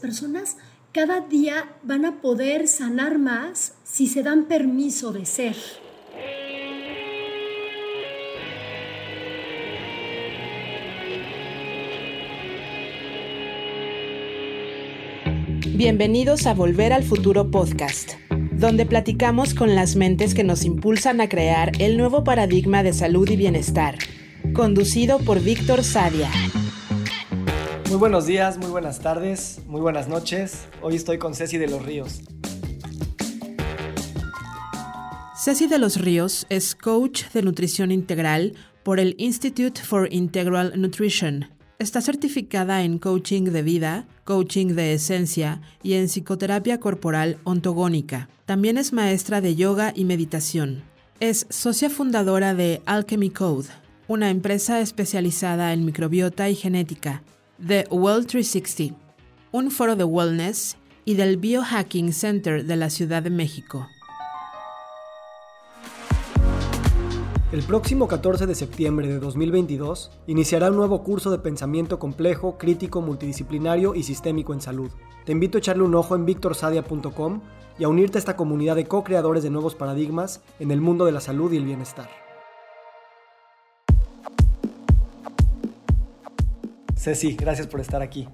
[0.00, 0.56] personas
[0.92, 5.56] cada día van a poder sanar más si se dan permiso de ser.
[15.80, 18.14] Bienvenidos a Volver al Futuro Podcast,
[18.52, 23.30] donde platicamos con las mentes que nos impulsan a crear el nuevo paradigma de salud
[23.30, 23.96] y bienestar,
[24.52, 26.30] conducido por Víctor Sadia.
[27.90, 30.68] Muy buenos días, muy buenas tardes, muy buenas noches.
[30.80, 32.20] Hoy estoy con Ceci de los Ríos.
[35.34, 41.48] Ceci de los Ríos es coach de nutrición integral por el Institute for Integral Nutrition.
[41.80, 48.28] Está certificada en coaching de vida, coaching de esencia y en psicoterapia corporal ontogónica.
[48.46, 50.84] También es maestra de yoga y meditación.
[51.18, 53.66] Es socia fundadora de Alchemy Code,
[54.06, 57.24] una empresa especializada en microbiota y genética
[57.66, 58.96] The Well 360,
[59.52, 63.86] un foro de wellness y del Biohacking Center de la Ciudad de México.
[67.52, 73.02] El próximo 14 de septiembre de 2022 iniciará un nuevo curso de pensamiento complejo, crítico,
[73.02, 74.90] multidisciplinario y sistémico en salud.
[75.26, 77.42] Te invito a echarle un ojo en victorsadia.com
[77.78, 81.12] y a unirte a esta comunidad de co-creadores de nuevos paradigmas en el mundo de
[81.12, 82.08] la salud y el bienestar.
[87.00, 88.28] Ceci, gracias por estar aquí.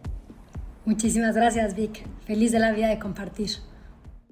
[0.85, 2.05] Muchísimas gracias, Vic.
[2.27, 3.51] Feliz de la vida de compartir.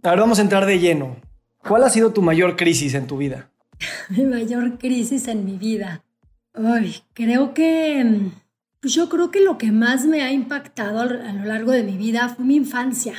[0.02, 1.16] Ahora vamos a entrar de lleno.
[1.58, 3.52] ¿Cuál ha sido tu mayor crisis en tu vida?
[4.08, 6.02] mi mayor crisis en mi vida.
[6.52, 8.32] Ay, creo que...
[8.80, 11.96] Pues yo creo que lo que más me ha impactado a lo largo de mi
[11.96, 13.14] vida fue mi infancia.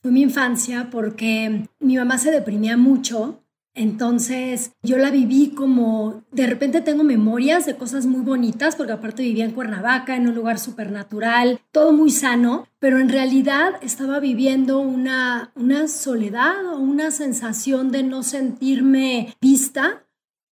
[0.00, 3.42] Fue mi infancia porque mi mamá se deprimía mucho
[3.80, 9.22] entonces yo la viví como, de repente tengo memorias de cosas muy bonitas, porque aparte
[9.22, 14.20] vivía en Cuernavaca, en un lugar súper natural, todo muy sano, pero en realidad estaba
[14.20, 20.04] viviendo una, una soledad o una sensación de no sentirme vista.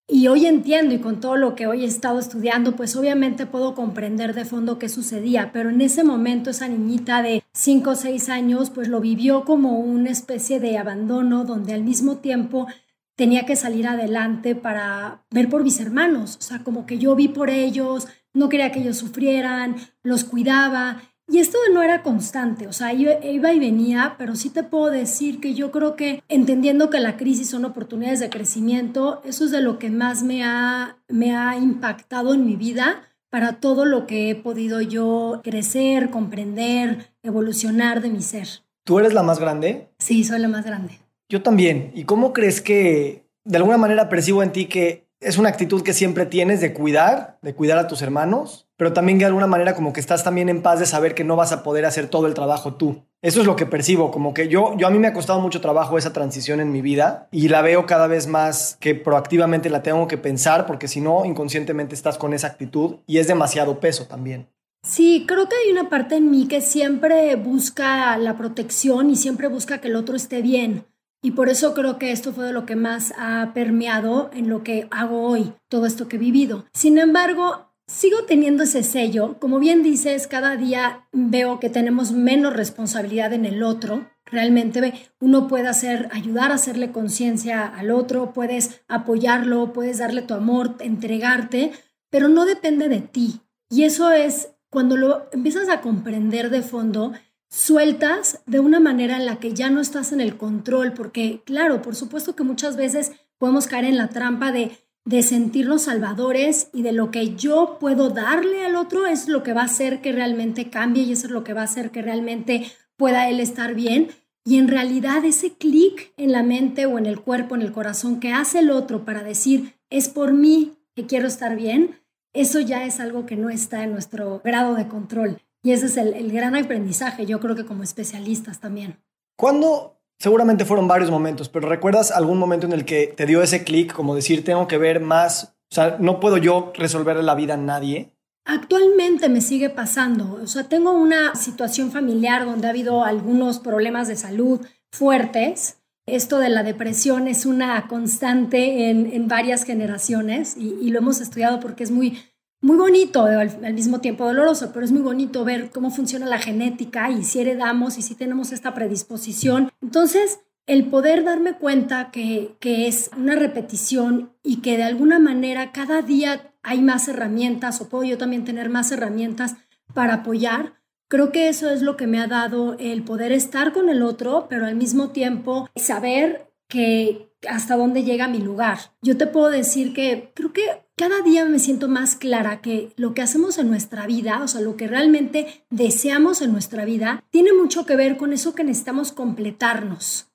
[0.07, 3.75] Y hoy entiendo y con todo lo que hoy he estado estudiando, pues obviamente puedo
[3.75, 8.29] comprender de fondo qué sucedía, pero en ese momento esa niñita de 5 o 6
[8.29, 12.67] años pues lo vivió como una especie de abandono donde al mismo tiempo
[13.17, 17.27] tenía que salir adelante para ver por mis hermanos, o sea, como que yo vi
[17.27, 21.01] por ellos, no quería que ellos sufrieran, los cuidaba.
[21.29, 25.41] Y esto no era constante, o sea, iba y venía, pero sí te puedo decir
[25.41, 29.59] que yo creo que entendiendo que la crisis son oportunidades de crecimiento, eso es de
[29.59, 34.29] lo que más me ha, me ha impactado en mi vida para todo lo que
[34.29, 38.47] he podido yo crecer, comprender, evolucionar de mi ser.
[38.85, 39.89] ¿Tú eres la más grande?
[39.99, 40.97] Sí, soy la más grande.
[41.29, 41.91] Yo también.
[41.93, 45.93] ¿Y cómo crees que de alguna manera percibo en ti que es una actitud que
[45.93, 49.91] siempre tienes de cuidar, de cuidar a tus hermanos, pero también de alguna manera como
[49.91, 52.35] que estás también en paz de saber que no vas a poder hacer todo el
[52.35, 53.03] trabajo tú?
[53.23, 55.59] Eso es lo que percibo, como que yo, yo a mí me ha costado mucho
[55.59, 59.81] trabajo esa transición en mi vida y la veo cada vez más que proactivamente la
[59.81, 64.05] tengo que pensar porque si no, inconscientemente estás con esa actitud y es demasiado peso
[64.05, 64.49] también.
[64.83, 69.47] Sí, creo que hay una parte en mí que siempre busca la protección y siempre
[69.47, 70.85] busca que el otro esté bien.
[71.27, 74.63] Y por eso creo que esto fue de lo que más ha permeado en lo
[74.63, 76.63] que hago hoy, todo esto que he vivido.
[76.71, 79.37] Sin embargo, sigo teniendo ese sello.
[79.37, 84.09] Como bien dices, cada día veo que tenemos menos responsabilidad en el otro.
[84.23, 90.33] Realmente uno puede hacer, ayudar a hacerle conciencia al otro, puedes apoyarlo, puedes darle tu
[90.33, 91.73] amor, entregarte,
[92.09, 93.41] pero no depende de ti.
[93.69, 97.11] Y eso es cuando lo empiezas a comprender de fondo,
[97.49, 101.81] sueltas de una manera en la que ya no estás en el control, porque claro,
[101.81, 104.71] por supuesto que muchas veces podemos caer en la trampa de,
[105.05, 109.53] de sentirnos salvadores y de lo que yo puedo darle al otro es lo que
[109.53, 112.01] va a hacer que realmente cambie y eso es lo que va a hacer que
[112.01, 114.09] realmente pueda él estar bien.
[114.43, 118.19] Y en realidad ese clic en la mente o en el cuerpo, en el corazón
[118.19, 121.99] que hace el otro para decir, es por mí que quiero estar bien,
[122.33, 125.41] eso ya es algo que no está en nuestro grado de control.
[125.67, 129.03] Y ese es el, gran aprendizaje, yo creo que como especialistas también.
[129.35, 129.99] ¿Cuándo?
[130.17, 133.91] Seguramente fueron varios momentos, pero ¿recuerdas algún momento en el que te dio ese clic,
[133.91, 137.57] como decir, tengo que ver más, o sea, no puedo yo resolver la vida a
[137.57, 138.13] nadie?
[138.45, 144.07] Actualmente me sigue pasando, o sea, tengo una situación familiar donde ha habido algunos problemas
[144.07, 145.79] de salud fuertes.
[146.05, 151.83] Esto de la depresión es una constante en, varias generaciones y, lo hemos estudiado porque
[151.83, 152.17] es muy
[152.61, 157.09] muy bonito, al, mismo tiempo doloroso, pero es muy bonito ver cómo funciona la genética
[157.11, 159.71] y si heredamos y si tenemos esta predisposición.
[159.81, 165.71] Entonces, el poder darme cuenta que, que es una repetición y que de alguna manera
[165.71, 169.55] cada día hay más herramientas o puedo yo también tener más herramientas
[169.93, 170.77] para apoyar,
[171.09, 174.47] Creo que eso es lo que me ha dado el poder estar con el otro,
[174.49, 178.79] pero al mismo tiempo saber que hasta dónde llega mi lugar.
[179.01, 180.63] Yo te puedo decir que creo que
[180.95, 184.61] cada día me siento más clara que lo que hacemos en nuestra vida, o sea,
[184.61, 189.11] lo que realmente deseamos en nuestra vida, tiene mucho que ver con eso que necesitamos
[189.11, 190.27] completarnos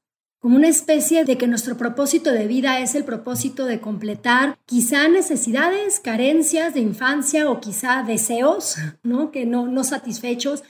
[0.43, 5.07] como una especie de que nuestro propósito de vida es el propósito de completar quizá
[5.07, 9.31] necesidades, carencias de infancia o quizá deseos, ¿no?
[9.31, 10.65] Que no, no satisfechos.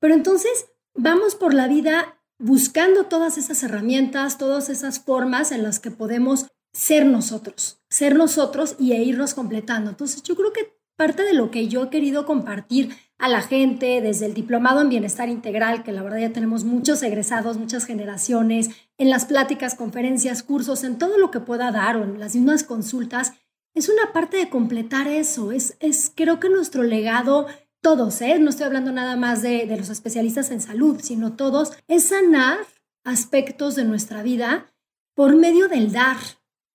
[0.00, 5.80] Pero entonces vamos por la vida buscando todas esas herramientas, todas esas formas en las
[5.80, 9.88] que podemos ser nosotros, ser nosotros y e irnos completando.
[9.88, 14.02] Entonces yo creo que parte de lo que yo he querido compartir a la gente
[14.02, 18.68] desde el diplomado en bienestar integral, que la verdad ya tenemos muchos egresados, muchas generaciones,
[18.98, 22.62] en las pláticas, conferencias, cursos, en todo lo que pueda dar o en las mismas
[22.62, 23.32] consultas,
[23.72, 27.46] es una parte de completar eso, es, es creo que nuestro legado,
[27.84, 28.38] todos, ¿eh?
[28.38, 32.56] no estoy hablando nada más de, los especialistas en salud, sino todos, es sanar
[33.04, 34.72] aspectos de nuestra vida
[35.14, 36.16] por medio del dar,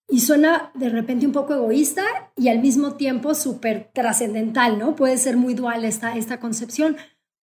[0.08, 2.04] y suena de repente un poco egoísta
[2.36, 4.96] y al mismo tiempo súper trascendental, ¿no?
[4.96, 6.96] Puede ser muy dual esta, esta concepción,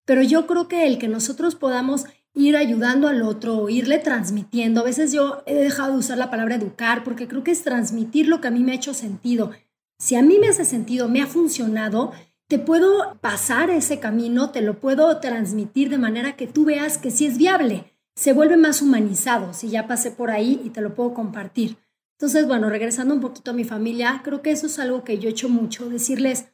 [0.05, 4.85] pero yo creo que el que nosotros podamos ir ayudando al otro irle transmitiendo, a
[4.85, 8.39] veces yo he dejado de usar la palabra educar porque creo que es transmitir lo
[8.39, 9.51] que a mí me ha hecho sentido.
[9.99, 12.11] Si a mí me hace sentido, me ha funcionado,
[12.47, 17.11] te puedo pasar ese camino, te lo puedo transmitir de manera que tú veas que
[17.11, 20.95] sí es viable, se vuelve más humanizado si ya pasé por ahí y te lo
[20.95, 21.77] puedo compartir.
[22.13, 25.29] Entonces, bueno, regresando un poquito a mi familia, creo que eso es algo que yo
[25.29, 26.47] he hecho mucho, decirles,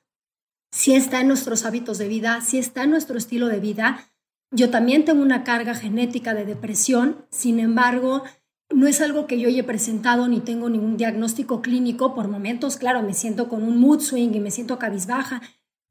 [0.71, 4.09] si está en nuestros hábitos de vida, si está en nuestro estilo de vida.
[4.51, 8.23] Yo también tengo una carga genética de depresión, sin embargo,
[8.71, 12.15] no es algo que yo haya presentado ni tengo ningún diagnóstico clínico.
[12.15, 15.41] Por momentos, claro, me siento con un mood swing y me siento cabizbaja,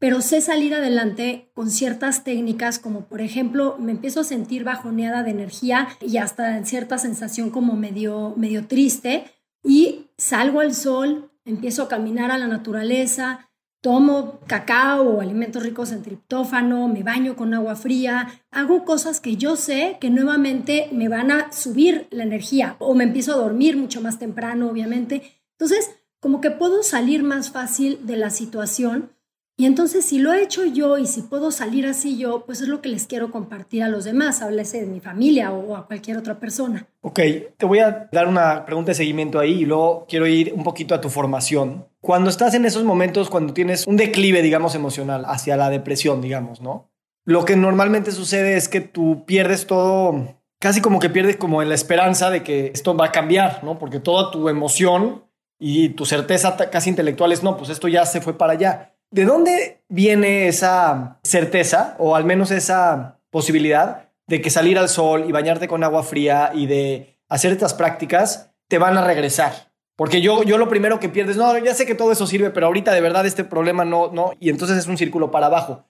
[0.03, 5.23] pero sé salir adelante con ciertas técnicas, como por ejemplo, me empiezo a sentir bajoneada
[5.23, 9.27] de energía y hasta en cierta sensación como medio, medio triste
[9.63, 13.49] y salgo al sol, empiezo a caminar a la naturaleza,
[13.81, 19.37] tomo cacao o alimentos ricos en triptófano, me baño con agua fría, hago cosas que
[19.37, 23.77] yo sé que nuevamente me van a subir la energía o me empiezo a dormir
[23.77, 25.23] mucho más temprano, obviamente.
[25.53, 29.13] Entonces, como que puedo salir más fácil de la situación
[29.57, 32.69] y entonces si lo he hecho yo y si puedo salir así yo, pues es
[32.69, 36.17] lo que les quiero compartir a los demás, háblese de mi familia o a cualquier
[36.17, 36.87] otra persona.
[37.03, 37.21] Ok,
[37.57, 40.95] te voy a dar una pregunta de seguimiento ahí y luego quiero ir un poquito
[40.95, 41.87] a tu formación.
[42.01, 46.61] Cuando estás en esos momentos, cuando tienes un declive, digamos, emocional hacia la depresión, digamos,
[46.61, 46.91] ¿no?
[47.25, 51.69] Lo que normalmente sucede es que tú pierdes todo, casi como que pierdes como en
[51.69, 53.79] la esperanza de que esto va a cambiar, ¿no?
[53.79, 55.25] Porque toda tu emoción
[55.59, 58.95] y tu certeza casi intelectual es, no, pues esto ya se fue para allá.
[59.13, 65.27] ¿De dónde viene esa certeza o al menos esa posibilidad de que salir al sol
[65.29, 69.71] y bañarte con agua fría y de hacer estas prácticas te van a regresar?
[69.97, 72.69] Porque yo, yo lo primero que pierdes, no, ya sé que todo eso sirve, pero
[72.69, 75.85] ahorita de verdad este problema no, no, y entonces es un círculo para abajo.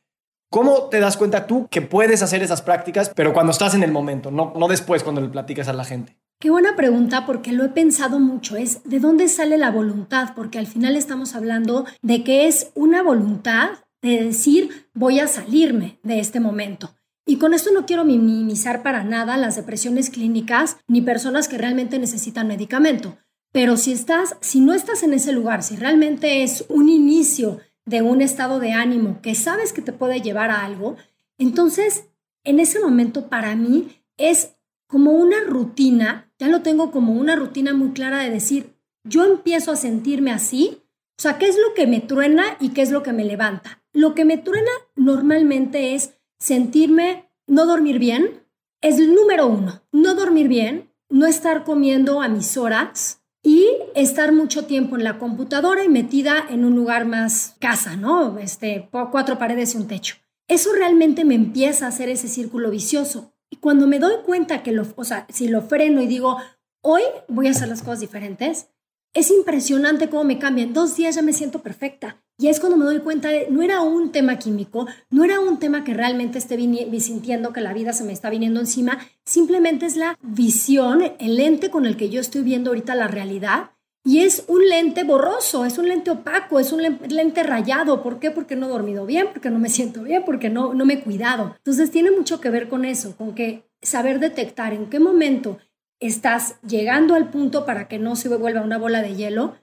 [0.51, 3.93] ¿Cómo te das cuenta tú que puedes hacer esas prácticas, pero cuando estás en el
[3.93, 6.19] momento, no, no después cuando le platicas a la gente?
[6.43, 10.59] Qué buena pregunta porque lo he pensado mucho, es de dónde sale la voluntad, porque
[10.59, 16.19] al final estamos hablando de que es una voluntad de decir voy a salirme de
[16.19, 16.97] este momento.
[17.25, 22.01] Y con esto no quiero minimizar para nada las depresiones clínicas ni personas que realmente
[22.01, 23.19] necesitan medicamento.
[23.53, 28.03] Pero si estás, si no estás en ese lugar, si realmente es un inicio de
[28.03, 30.97] un estado de ánimo que sabes que te puede llevar a algo,
[31.39, 32.09] entonces
[32.43, 34.57] en ese momento para mí es
[34.93, 39.71] como una rutina, ya lo tengo como una rutina muy clara de decir, yo empiezo
[39.71, 40.83] a sentirme así,
[41.17, 43.81] o sea, ¿qué es lo que me truena y qué es lo que me levanta?
[43.93, 48.43] Lo que me truena normalmente es sentirme no dormir bien,
[48.81, 54.33] es el número uno, no dormir bien, no estar comiendo a mis horas y estar
[54.33, 58.37] mucho tiempo en la computadora y metida en un lugar más casa, ¿no?
[58.41, 60.17] Este, cuatro paredes y un techo.
[60.49, 63.32] Eso realmente me empieza a hacer ese círculo vicioso.
[63.53, 66.39] Y cuando me doy cuenta que lo, o sea, si lo freno y digo,
[66.81, 68.69] hoy voy a hacer las cosas diferentes,
[69.13, 70.73] es impresionante cómo me cambian.
[70.73, 72.17] Dos días ya me siento perfecta.
[72.39, 75.59] Y es cuando me doy cuenta de, no era un tema químico, no era un
[75.59, 76.57] tema que realmente esté
[76.99, 81.69] sintiendo que la vida se me está viniendo encima, simplemente es la visión, el lente
[81.69, 83.73] con el que yo estoy viendo ahorita la realidad
[84.05, 88.03] y es un lente borroso, es un lente opaco, es un lente rayado.
[88.03, 88.31] ¿Por qué?
[88.31, 91.01] Porque no he dormido bien, porque no me siento bien, porque no, no me he
[91.01, 91.55] cuidado.
[91.59, 95.59] Entonces tiene mucho que ver con eso, con que saber detectar en qué momento
[96.01, 99.57] estás llegando al punto para que no se vuelva una bola de hielo,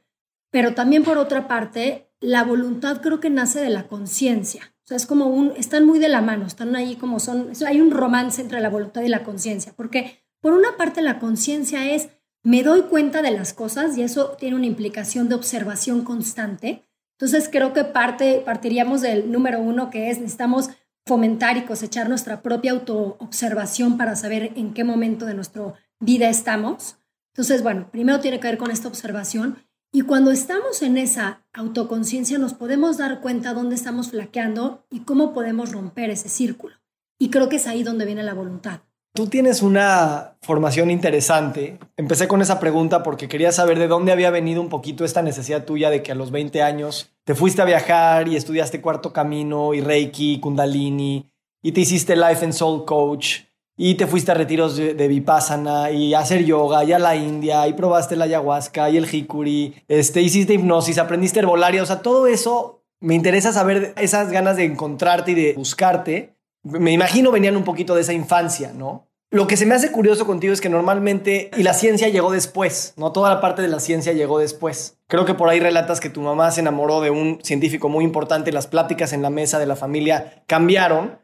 [0.51, 4.73] pero también por otra parte, la voluntad creo que nace de la conciencia.
[4.83, 7.81] O sea, es como un, están muy de la mano, están ahí como son, hay
[7.81, 12.09] un romance entre la voluntad y la conciencia, porque por una parte la conciencia es,
[12.43, 16.85] me doy cuenta de las cosas y eso tiene una implicación de observación constante.
[17.17, 20.69] Entonces creo que parte, partiríamos del número uno, que es necesitamos
[21.05, 26.97] fomentar y cosechar nuestra propia autoobservación para saber en qué momento de nuestra vida estamos.
[27.33, 29.57] Entonces, bueno, primero tiene que ver con esta observación
[29.91, 35.33] y cuando estamos en esa autoconciencia nos podemos dar cuenta dónde estamos flaqueando y cómo
[35.33, 36.75] podemos romper ese círculo.
[37.17, 38.81] Y creo que es ahí donde viene la voluntad.
[39.13, 41.79] Tú tienes una formación interesante.
[41.97, 45.65] Empecé con esa pregunta porque quería saber de dónde había venido un poquito esta necesidad
[45.65, 49.73] tuya de que a los 20 años te fuiste a viajar y estudiaste cuarto camino
[49.73, 53.41] y Reiki, Kundalini y te hiciste Life and Soul Coach
[53.77, 57.65] y te fuiste a retiros de, Vipassana y a hacer yoga y a la India
[57.67, 62.27] y probaste la ayahuasca y el jicuri, este, hiciste hipnosis, aprendiste herbolaria, o sea, todo
[62.27, 66.35] eso me interesa saber esas ganas de encontrarte y de buscarte.
[66.71, 69.07] Me imagino venían un poquito de esa infancia, ¿no?
[69.31, 72.93] Lo que se me hace curioso contigo es que normalmente, y la ciencia llegó después,
[72.97, 73.11] ¿no?
[73.11, 74.97] Toda la parte de la ciencia llegó después.
[75.07, 78.51] Creo que por ahí relatas que tu mamá se enamoró de un científico muy importante,
[78.51, 81.19] las pláticas en la mesa de la familia cambiaron,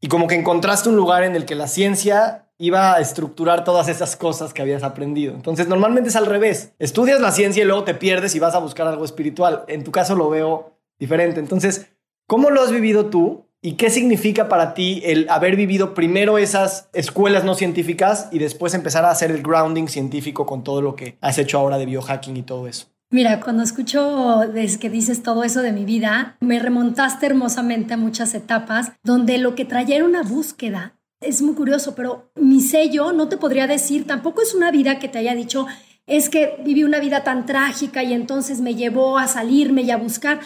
[0.00, 3.88] y como que encontraste un lugar en el que la ciencia iba a estructurar todas
[3.88, 5.34] esas cosas que habías aprendido.
[5.34, 6.72] Entonces, normalmente es al revés.
[6.78, 9.64] Estudias la ciencia y luego te pierdes y vas a buscar algo espiritual.
[9.68, 11.38] En tu caso lo veo diferente.
[11.38, 11.86] Entonces,
[12.26, 13.45] ¿cómo lo has vivido tú?
[13.66, 18.74] ¿Y qué significa para ti el haber vivido primero esas escuelas no científicas y después
[18.74, 22.36] empezar a hacer el grounding científico con todo lo que has hecho ahora de biohacking
[22.36, 22.86] y todo eso?
[23.10, 27.96] Mira, cuando escucho desde que dices todo eso de mi vida, me remontaste hermosamente a
[27.96, 30.96] muchas etapas donde lo que traía era una búsqueda.
[31.20, 35.08] Es muy curioso, pero mi sello no te podría decir, tampoco es una vida que
[35.08, 35.66] te haya dicho,
[36.06, 39.96] es que viví una vida tan trágica y entonces me llevó a salirme y a
[39.96, 40.38] buscar.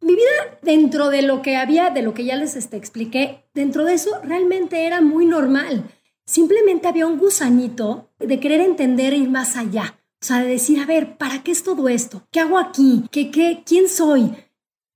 [0.00, 3.84] Mi vida dentro de lo que había, de lo que ya les este, expliqué, dentro
[3.84, 5.84] de eso realmente era muy normal.
[6.26, 9.98] Simplemente había un gusanito de querer entender e ir más allá.
[10.22, 12.26] O sea, de decir, a ver, ¿para qué es todo esto?
[12.30, 13.04] ¿Qué hago aquí?
[13.10, 14.32] ¿Qué, qué, ¿Quién soy?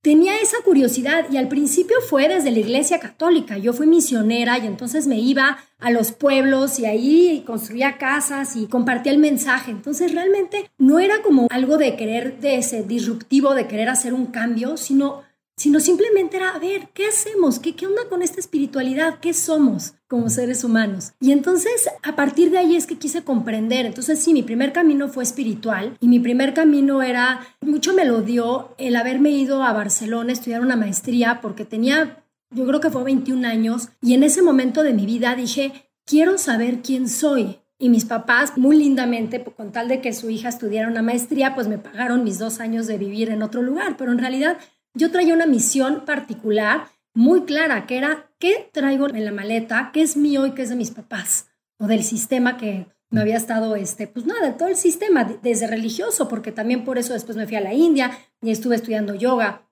[0.01, 3.57] Tenía esa curiosidad y al principio fue desde la iglesia católica.
[3.57, 8.67] Yo fui misionera y entonces me iba a los pueblos y ahí construía casas y
[8.67, 9.71] compartía el mensaje.
[9.71, 14.27] Entonces realmente no era como algo de querer, de ese disruptivo, de querer hacer un
[14.27, 15.23] cambio, sino
[15.59, 17.59] sino simplemente era, a ver, ¿qué hacemos?
[17.59, 19.19] ¿Qué, ¿Qué onda con esta espiritualidad?
[19.19, 21.11] ¿Qué somos como seres humanos?
[21.19, 23.85] Y entonces, a partir de ahí es que quise comprender.
[23.85, 28.21] Entonces, sí, mi primer camino fue espiritual y mi primer camino era, mucho me lo
[28.21, 32.89] dio el haberme ido a Barcelona a estudiar una maestría porque tenía, yo creo que
[32.89, 37.59] fue 21 años y en ese momento de mi vida dije, quiero saber quién soy.
[37.81, 41.67] Y mis papás, muy lindamente, con tal de que su hija estudiara una maestría, pues
[41.67, 43.95] me pagaron mis dos años de vivir en otro lugar.
[43.97, 44.57] Pero en realidad
[44.93, 50.01] yo traía una misión particular muy clara, que era qué traigo en la maleta, qué
[50.01, 53.75] es mío y qué es de mis papás, o del sistema que me había estado,
[53.75, 57.55] este, pues nada, todo el sistema, desde religioso, porque también por eso después me fui
[57.55, 59.67] a la India y estuve estudiando yoga,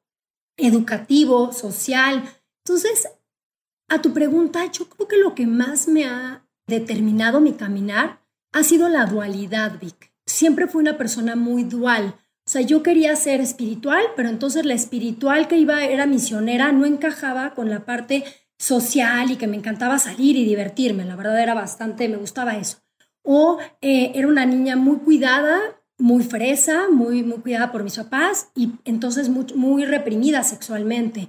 [0.58, 2.24] educativo, social.
[2.66, 3.08] Entonces,
[3.90, 8.22] a tu pregunta, yo creo que lo que más me ha determinado mi caminar
[8.52, 10.12] ha sido la dualidad, Vic.
[10.26, 12.16] Siempre fui una persona muy dual.
[12.48, 16.86] O sea, yo quería ser espiritual, pero entonces la espiritual que iba era misionera, no
[16.86, 18.24] encajaba con la parte
[18.58, 21.04] social y que me encantaba salir y divertirme.
[21.04, 22.78] La verdad era bastante, me gustaba eso.
[23.22, 25.60] O eh, era una niña muy cuidada,
[25.98, 31.28] muy fresa, muy, muy cuidada por mis papás y entonces muy, muy reprimida sexualmente.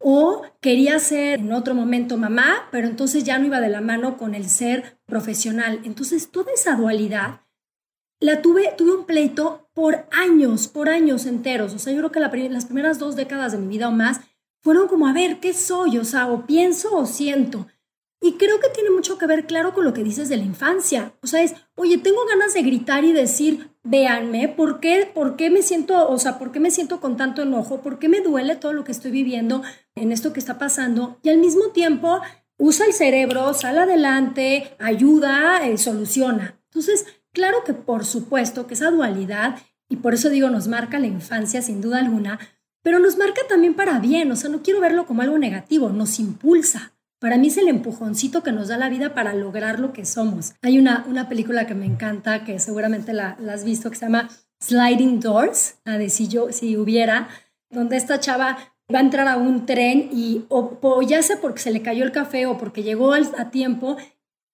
[0.00, 4.16] O quería ser en otro momento mamá, pero entonces ya no iba de la mano
[4.18, 5.78] con el ser profesional.
[5.84, 7.42] Entonces toda esa dualidad
[8.18, 11.74] la tuve, tuve un pleito por años, por años enteros.
[11.74, 14.22] O sea, yo creo que las primeras dos décadas de mi vida o más
[14.62, 15.98] fueron como, a ver, ¿qué soy?
[15.98, 17.66] O sea, o pienso o siento.
[18.22, 21.12] Y creo que tiene mucho que ver, claro, con lo que dices de la infancia.
[21.22, 25.50] O sea, es, oye, tengo ganas de gritar y decir, véanme, ¿por qué, ¿por qué
[25.50, 27.82] me siento, o sea, por qué me siento con tanto enojo?
[27.82, 29.62] ¿Por qué me duele todo lo que estoy viviendo
[29.94, 31.18] en esto que está pasando?
[31.22, 32.22] Y al mismo tiempo,
[32.56, 36.58] usa el cerebro, sale adelante, ayuda, eh, soluciona.
[36.64, 37.04] Entonces,
[37.36, 39.58] Claro que por supuesto que esa dualidad,
[39.90, 42.38] y por eso digo, nos marca la infancia sin duda alguna,
[42.82, 46.18] pero nos marca también para bien, o sea, no quiero verlo como algo negativo, nos
[46.18, 46.94] impulsa.
[47.20, 50.54] Para mí es el empujoncito que nos da la vida para lograr lo que somos.
[50.62, 54.30] Hay una, una película que me encanta, que seguramente la, has visto, que se llama
[54.62, 57.28] Sliding Doors, la de si yo, si hubiera,
[57.68, 58.56] donde esta chava
[58.94, 62.12] va a entrar a un tren y o, ya sea porque se le cayó el
[62.12, 63.98] café o porque llegó a tiempo,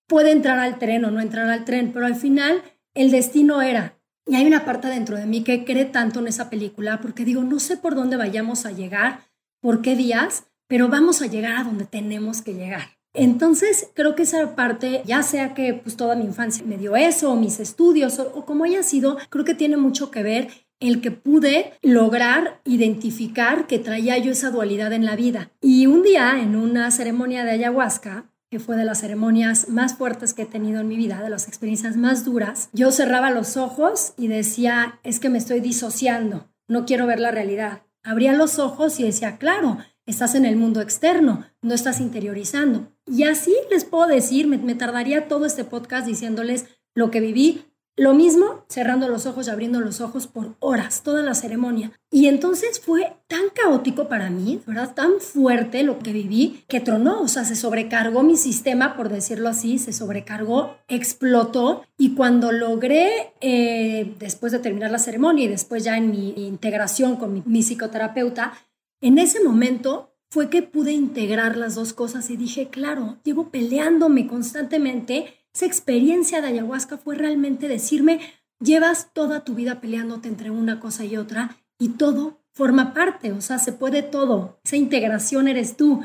[0.08, 2.60] puede entrar al tren o no entrar al tren, pero al final
[2.94, 3.98] el destino era.
[4.26, 7.42] Y hay una parte dentro de mí que cree tanto en esa película porque digo,
[7.42, 9.20] no sé por dónde vayamos a llegar,
[9.60, 12.98] por qué días, pero vamos a llegar a donde tenemos que llegar.
[13.14, 17.32] Entonces, creo que esa parte, ya sea que pues toda mi infancia me dio eso,
[17.32, 20.48] o mis estudios, o, o como haya sido, creo que tiene mucho que ver
[20.80, 25.50] el que pude lograr identificar que traía yo esa dualidad en la vida.
[25.60, 30.34] Y un día, en una ceremonia de ayahuasca, que fue de las ceremonias más fuertes
[30.34, 34.12] que he tenido en mi vida, de las experiencias más duras, yo cerraba los ojos
[34.18, 37.84] y decía, es que me estoy disociando, no quiero ver la realidad.
[38.02, 42.92] Abría los ojos y decía, claro, estás en el mundo externo, no estás interiorizando.
[43.06, 47.64] Y así les puedo decir, me, me tardaría todo este podcast diciéndoles lo que viví,
[47.96, 51.92] lo mismo cerrando los ojos y abriendo los ojos por horas, toda la ceremonia.
[52.10, 54.94] Y entonces fue tan caótico para mí, ¿verdad?
[54.94, 59.48] Tan fuerte lo que viví que tronó, o sea, se sobrecargó mi sistema, por decirlo
[59.48, 61.82] así, se sobrecargó, explotó.
[61.98, 67.16] Y cuando logré, eh, después de terminar la ceremonia y después ya en mi integración
[67.16, 68.54] con mi, mi psicoterapeuta,
[69.00, 74.26] en ese momento fue que pude integrar las dos cosas y dije, claro, llevo peleándome
[74.26, 78.20] constantemente esa experiencia de ayahuasca fue realmente decirme,
[78.60, 83.40] llevas toda tu vida peleándote entre una cosa y otra y todo forma parte, o
[83.40, 86.02] sea, se puede todo, esa integración eres tú.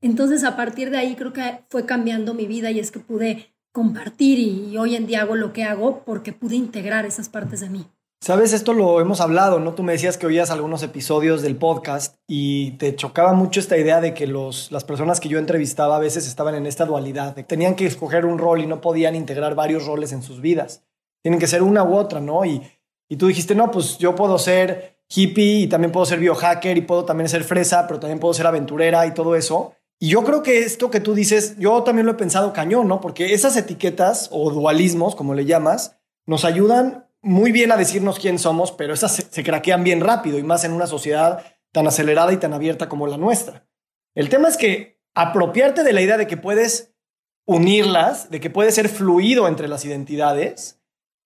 [0.00, 3.54] Entonces a partir de ahí creo que fue cambiando mi vida y es que pude
[3.72, 7.70] compartir y, hoy en día hago lo que hago porque pude integrar esas partes de
[7.70, 7.86] mí.
[8.20, 9.74] Sabes, esto lo hemos hablado, ¿no?
[9.74, 14.00] Tú me decías que oías algunos episodios del podcast y te chocaba mucho esta idea
[14.00, 17.42] de que los, las personas que yo entrevistaba a veces estaban en esta dualidad, de
[17.42, 20.82] que tenían que escoger un rol y no podían integrar varios roles en sus vidas.
[21.22, 22.44] Tienen que ser una u otra, ¿no?
[22.44, 22.62] Y,
[23.08, 26.80] y tú dijiste, no, pues yo puedo ser hippie y también puedo ser biohacker y
[26.80, 29.74] puedo también ser fresa, pero también puedo ser aventurera y todo eso.
[30.00, 33.00] Y yo creo que esto que tú dices, yo también lo he pensado cañón, ¿no?
[33.00, 35.96] Porque esas etiquetas o dualismos, como le llamas,
[36.26, 40.44] nos ayudan muy bien a decirnos quién somos, pero esas se, craquean bien rápido y
[40.44, 43.66] más en una sociedad tan acelerada y tan abierta como la nuestra.
[44.14, 46.94] El tema es que apropiarte de la idea de que puedes
[47.44, 50.80] unirlas, de que puedes ser fluido entre las identidades,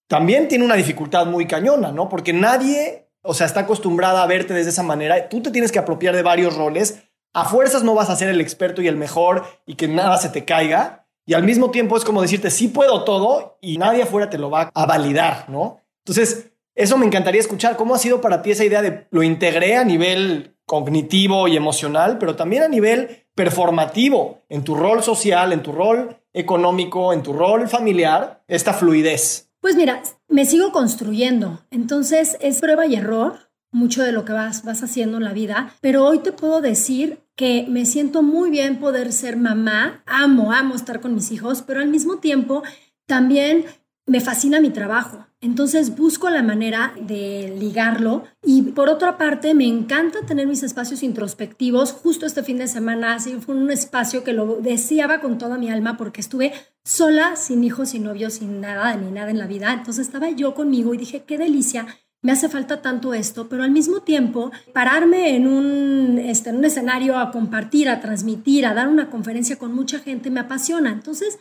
[0.09, 2.08] también tiene una dificultad muy cañona, ¿no?
[2.08, 5.28] Porque nadie, o sea, está acostumbrada a verte de esa manera.
[5.28, 7.02] Tú te tienes que apropiar de varios roles.
[7.34, 10.30] A fuerzas no vas a ser el experto y el mejor y que nada se
[10.30, 11.06] te caiga.
[11.26, 14.50] Y al mismo tiempo es como decirte, sí puedo todo y nadie afuera te lo
[14.50, 15.79] va a validar, ¿no?
[16.04, 17.76] Entonces, eso me encantaría escuchar.
[17.76, 22.19] ¿Cómo ha sido para ti esa idea de lo integré a nivel cognitivo y emocional,
[22.19, 27.32] pero también a nivel performativo, en tu rol social, en tu rol económico, en tu
[27.32, 29.50] rol familiar, esta fluidez?
[29.60, 31.60] Pues mira, me sigo construyendo.
[31.71, 35.75] Entonces, es prueba y error mucho de lo que vas, vas haciendo en la vida,
[35.80, 40.75] pero hoy te puedo decir que me siento muy bien poder ser mamá, amo, amo
[40.75, 42.63] estar con mis hijos, pero al mismo tiempo
[43.06, 43.65] también
[44.06, 45.26] me fascina mi trabajo.
[45.43, 51.03] Entonces busco la manera de ligarlo y por otra parte me encanta tener mis espacios
[51.03, 51.93] introspectivos.
[51.93, 55.97] Justo este fin de semana fue un espacio que lo deseaba con toda mi alma
[55.97, 56.53] porque estuve
[56.85, 59.73] sola, sin hijos, sin novios, sin nada, ni nada en la vida.
[59.73, 61.87] Entonces estaba yo conmigo y dije, qué delicia
[62.23, 66.65] me hace falta tanto esto, pero al mismo tiempo pararme en un, este, en un
[66.65, 70.93] escenario a compartir, a transmitir, a dar una conferencia con mucha gente me apasiona.
[70.93, 71.39] Entonces,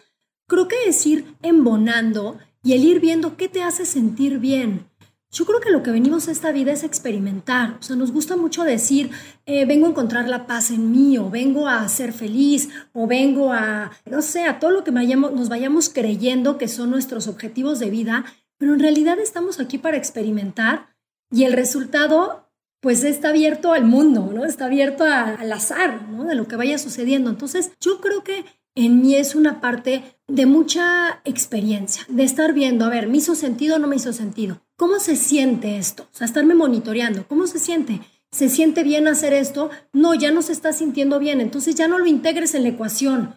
[0.48, 4.90] creo que es ir embonando y el ir viendo qué te hace sentir bien.
[5.32, 7.78] Yo creo que lo que venimos a esta vida es experimentar.
[7.80, 9.12] O sea, nos gusta mucho decir,
[9.46, 13.54] eh, vengo a encontrar la paz en mí, o vengo a ser feliz, o vengo
[13.54, 17.92] a, no sé, a todo lo que nos vayamos creyendo que son nuestros objetivos de
[17.92, 18.26] vida,
[18.58, 20.88] pero en realidad estamos aquí para experimentar
[21.32, 22.50] y el resultado,
[22.82, 24.46] pues está abierto al mundo, ¿no?
[24.46, 26.26] Está abierto al azar, ¿no?
[26.26, 27.30] De lo que vaya sucediendo.
[27.30, 32.86] Entonces, yo creo que en mí es una parte de mucha experiencia, de estar viendo,
[32.86, 34.62] a ver, ¿me hizo sentido o no me hizo sentido?
[34.78, 36.04] ¿Cómo se siente esto?
[36.04, 38.02] O sea, estarme monitoreando, ¿cómo se siente?
[38.32, 39.72] ¿Se siente bien hacer esto?
[39.92, 43.36] No, ya no se está sintiendo bien, entonces ya no lo integres en la ecuación.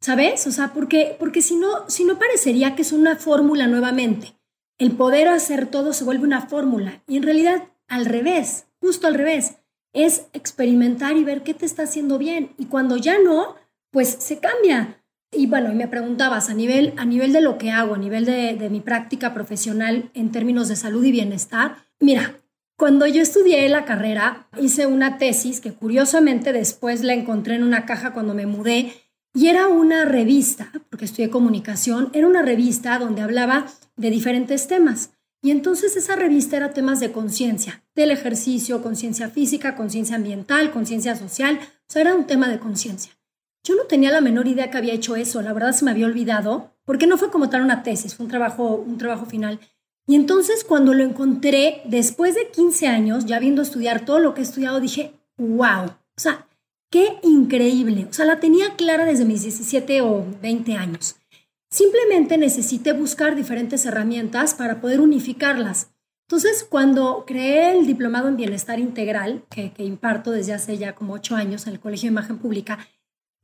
[0.00, 0.46] ¿Sabes?
[0.46, 4.34] O sea, porque, porque si, no, si no parecería que es una fórmula nuevamente.
[4.76, 9.14] El poder hacer todo se vuelve una fórmula y en realidad al revés, justo al
[9.14, 9.56] revés,
[9.92, 12.54] es experimentar y ver qué te está haciendo bien.
[12.58, 13.54] Y cuando ya no,
[13.94, 15.00] pues se cambia.
[15.30, 18.56] Y bueno, me preguntabas a nivel, a nivel de lo que hago, a nivel de,
[18.56, 21.76] de mi práctica profesional en términos de salud y bienestar.
[22.00, 22.40] Mira,
[22.76, 27.86] cuando yo estudié la carrera, hice una tesis que curiosamente después la encontré en una
[27.86, 28.92] caja cuando me mudé
[29.32, 35.12] y era una revista, porque estudié comunicación, era una revista donde hablaba de diferentes temas.
[35.40, 41.14] Y entonces esa revista era temas de conciencia, del ejercicio, conciencia física, conciencia ambiental, conciencia
[41.14, 43.12] social, o sea, era un tema de conciencia.
[43.64, 46.06] Yo no tenía la menor idea que había hecho eso, la verdad se me había
[46.06, 49.58] olvidado, porque no fue como tal una tesis, fue un trabajo, un trabajo final.
[50.06, 54.42] Y entonces cuando lo encontré, después de 15 años, ya viendo estudiar todo lo que
[54.42, 56.46] he estudiado, dije, wow, o sea,
[56.90, 58.06] qué increíble.
[58.10, 61.16] O sea, la tenía clara desde mis 17 o 20 años.
[61.70, 65.88] Simplemente necesité buscar diferentes herramientas para poder unificarlas.
[66.28, 71.14] Entonces, cuando creé el diplomado en bienestar integral, que, que imparto desde hace ya como
[71.14, 72.78] ocho años en el Colegio de Imagen Pública,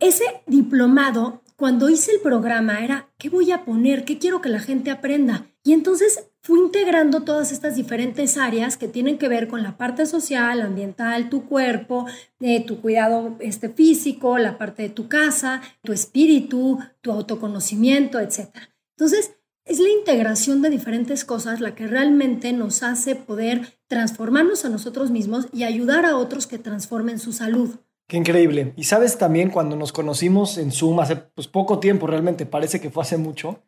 [0.01, 4.07] ese diplomado, cuando hice el programa, era, ¿qué voy a poner?
[4.07, 5.47] ¿Qué quiero que la gente aprenda?
[5.63, 10.07] Y entonces fui integrando todas estas diferentes áreas que tienen que ver con la parte
[10.07, 12.07] social, ambiental, tu cuerpo,
[12.39, 18.49] de tu cuidado este, físico, la parte de tu casa, tu espíritu, tu autoconocimiento, etc.
[18.97, 19.33] Entonces,
[19.67, 25.11] es la integración de diferentes cosas la que realmente nos hace poder transformarnos a nosotros
[25.11, 27.77] mismos y ayudar a otros que transformen su salud.
[28.11, 28.73] Qué increíble.
[28.75, 32.91] Y sabes también cuando nos conocimos en Zoom hace pues, poco tiempo, realmente parece que
[32.91, 33.63] fue hace mucho,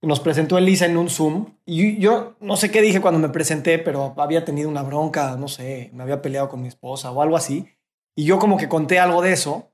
[0.00, 3.80] nos presentó Elisa en un Zoom y yo no sé qué dije cuando me presenté,
[3.80, 7.36] pero había tenido una bronca, no sé, me había peleado con mi esposa o algo
[7.36, 7.66] así.
[8.14, 9.72] Y yo como que conté algo de eso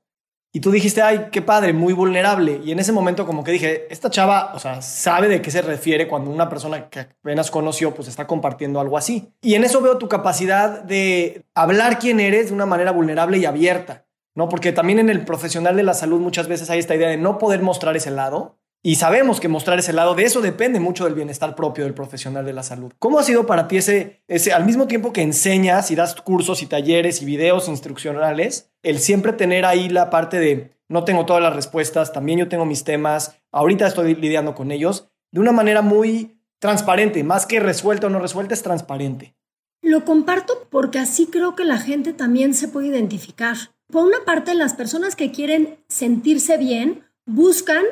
[0.51, 2.59] y tú dijiste, ay, qué padre, muy vulnerable.
[2.65, 5.61] Y en ese momento como que dije, esta chava, o sea, sabe de qué se
[5.61, 9.31] refiere cuando una persona que apenas conoció, pues está compartiendo algo así.
[9.43, 13.45] Y en eso veo tu capacidad de hablar quién eres de una manera vulnerable y
[13.45, 14.06] abierta.
[14.37, 14.49] ¿No?
[14.49, 17.39] Porque también en el profesional de la salud muchas veces hay esta idea de no
[17.39, 18.59] poder mostrar ese lado.
[18.83, 22.45] Y sabemos que mostrar ese lado, de eso depende mucho del bienestar propio del profesional
[22.45, 22.93] de la salud.
[22.99, 26.61] ¿Cómo ha sido para ti ese, ese, al mismo tiempo que enseñas y das cursos
[26.61, 31.41] y talleres y videos instruccionales, el siempre tener ahí la parte de no tengo todas
[31.41, 35.81] las respuestas, también yo tengo mis temas, ahorita estoy lidiando con ellos, de una manera
[35.81, 39.35] muy transparente, más que resuelta o no resuelta, es transparente.
[39.81, 43.57] Lo comparto porque así creo que la gente también se puede identificar.
[43.89, 47.83] Por una parte, las personas que quieren sentirse bien buscan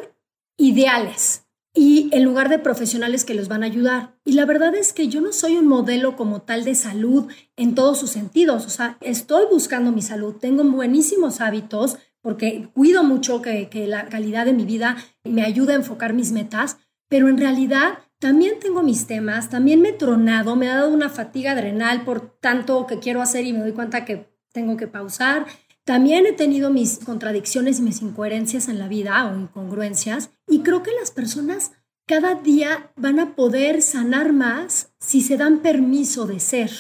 [0.57, 4.15] ideales y en lugar de profesionales que los van a ayudar.
[4.23, 7.75] Y la verdad es que yo no soy un modelo como tal de salud en
[7.75, 8.65] todos sus sentidos.
[8.65, 14.07] O sea, estoy buscando mi salud, tengo buenísimos hábitos porque cuido mucho que, que la
[14.07, 16.77] calidad de mi vida me ayude a enfocar mis metas,
[17.07, 21.09] pero en realidad también tengo mis temas, también me he tronado, me ha dado una
[21.09, 25.45] fatiga adrenal por tanto que quiero hacer y me doy cuenta que tengo que pausar.
[25.85, 30.81] También he tenido mis contradicciones y mis incoherencias en la vida o incongruencias y creo
[30.81, 31.71] que las personas
[32.07, 36.71] cada día van a poder sanar más si se dan permiso de ser.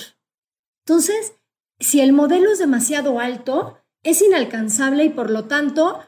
[0.85, 1.33] Entonces,
[1.79, 5.99] si el modelo es demasiado alto, es inalcanzable y por lo tanto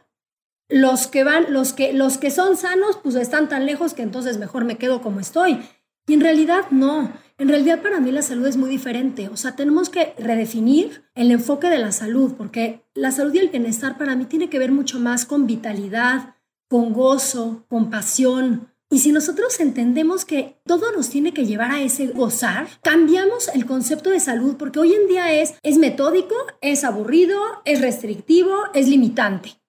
[0.69, 4.37] los que van, los que, los que son sanos, pues están tan lejos que entonces
[4.37, 5.59] mejor me quedo como estoy.
[6.07, 7.11] Y en realidad no.
[7.37, 11.29] En realidad para mí la salud es muy diferente, o sea, tenemos que redefinir el
[11.29, 14.71] enfoque de la salud, porque la salud y el bienestar para mí tiene que ver
[14.71, 16.35] mucho más con vitalidad,
[16.67, 18.69] con gozo, con pasión.
[18.89, 23.67] Y si nosotros entendemos que todo nos tiene que llevar a ese gozar, cambiamos el
[23.67, 28.87] concepto de salud, porque hoy en día es, es metódico, es aburrido, es restrictivo, es
[28.87, 29.61] limitante.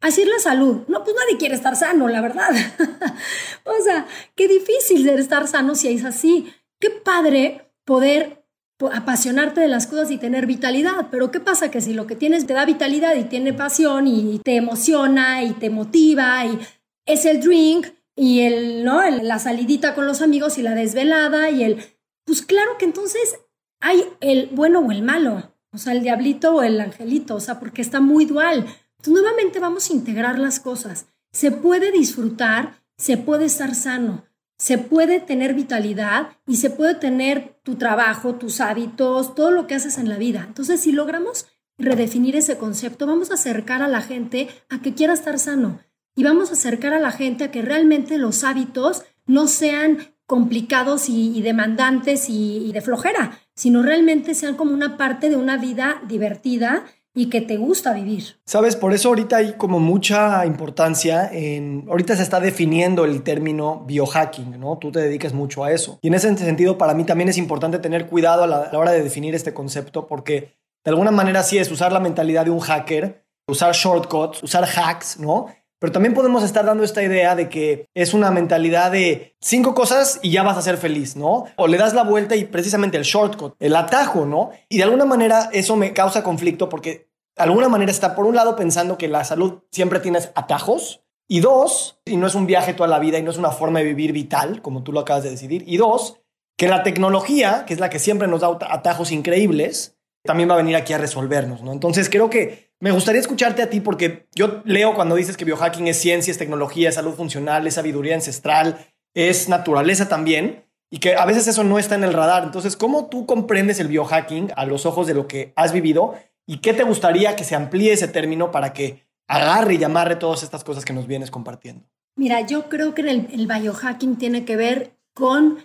[0.00, 0.82] Así la salud.
[0.88, 2.50] No, pues nadie quiere estar sano, la verdad.
[3.64, 6.52] o sea, qué difícil estar sano si es así.
[6.78, 8.46] Qué padre poder
[8.92, 11.70] apasionarte de las cosas y tener vitalidad, pero ¿qué pasa?
[11.70, 15.52] Que si lo que tienes te da vitalidad y tiene pasión y te emociona y
[15.52, 16.58] te motiva y
[17.06, 19.08] es el drink y el, ¿no?
[19.08, 21.82] la salidita con los amigos y la desvelada y el,
[22.24, 23.38] pues claro que entonces
[23.80, 27.58] hay el bueno o el malo, o sea, el diablito o el angelito, o sea,
[27.58, 28.66] porque está muy dual.
[29.08, 31.06] Nuevamente vamos a integrar las cosas.
[31.32, 34.24] Se puede disfrutar, se puede estar sano,
[34.58, 39.74] se puede tener vitalidad y se puede tener tu trabajo, tus hábitos, todo lo que
[39.74, 40.44] haces en la vida.
[40.46, 41.46] Entonces, si logramos
[41.78, 45.80] redefinir ese concepto, vamos a acercar a la gente a que quiera estar sano
[46.14, 51.08] y vamos a acercar a la gente a que realmente los hábitos no sean complicados
[51.08, 56.84] y, demandantes y de flojera, sino realmente sean como una parte de una vida divertida
[57.16, 58.36] y que te gusta vivir.
[58.44, 63.82] Sabes, por eso ahorita hay como mucha importancia en, ahorita se está definiendo el término
[63.86, 64.76] biohacking, ¿no?
[64.76, 65.98] Tú te dedicas mucho a eso.
[66.02, 69.02] Y en ese sentido, para mí también es importante tener cuidado a la, hora de
[69.02, 70.52] definir este concepto, porque
[70.84, 75.18] de alguna manera sí es usar la mentalidad de un hacker, usar shortcuts, usar hacks,
[75.18, 75.46] ¿no?
[75.78, 80.18] Pero también podemos estar dando esta idea de que es una mentalidad de cinco cosas
[80.22, 81.44] y ya vas a ser feliz, ¿no?
[81.56, 84.50] O le das la vuelta y precisamente el shortcut, el atajo, ¿no?
[84.70, 87.05] Y de alguna manera eso me causa conflicto porque
[87.36, 91.40] de alguna manera está por un lado pensando que la salud siempre tienes atajos y
[91.40, 93.84] dos, y no es un viaje toda la vida y no es una forma de
[93.84, 96.20] vivir vital, como tú lo acabas de decidir, y dos,
[96.56, 100.58] que la tecnología, que es la que siempre nos da atajos increíbles, también va a
[100.58, 101.72] venir aquí a resolvernos, ¿no?
[101.72, 105.88] Entonces creo que me gustaría escucharte a ti porque yo leo cuando dices que biohacking
[105.88, 108.78] es ciencia, es tecnología, es salud funcional, es sabiduría ancestral,
[109.14, 112.44] es naturaleza también, y que a veces eso no está en el radar.
[112.44, 116.14] Entonces, ¿cómo tú comprendes el biohacking a los ojos de lo que has vivido
[116.46, 120.42] ¿Y qué te gustaría que se amplíe ese término para que agarre y amarre todas
[120.42, 121.88] estas cosas que nos vienes compartiendo?
[122.14, 125.58] Mira, yo creo que el, el biohacking tiene que ver con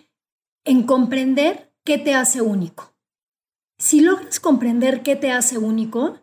[0.66, 2.94] en comprender qué te hace único.
[3.78, 6.20] Si logras comprender qué te hace único,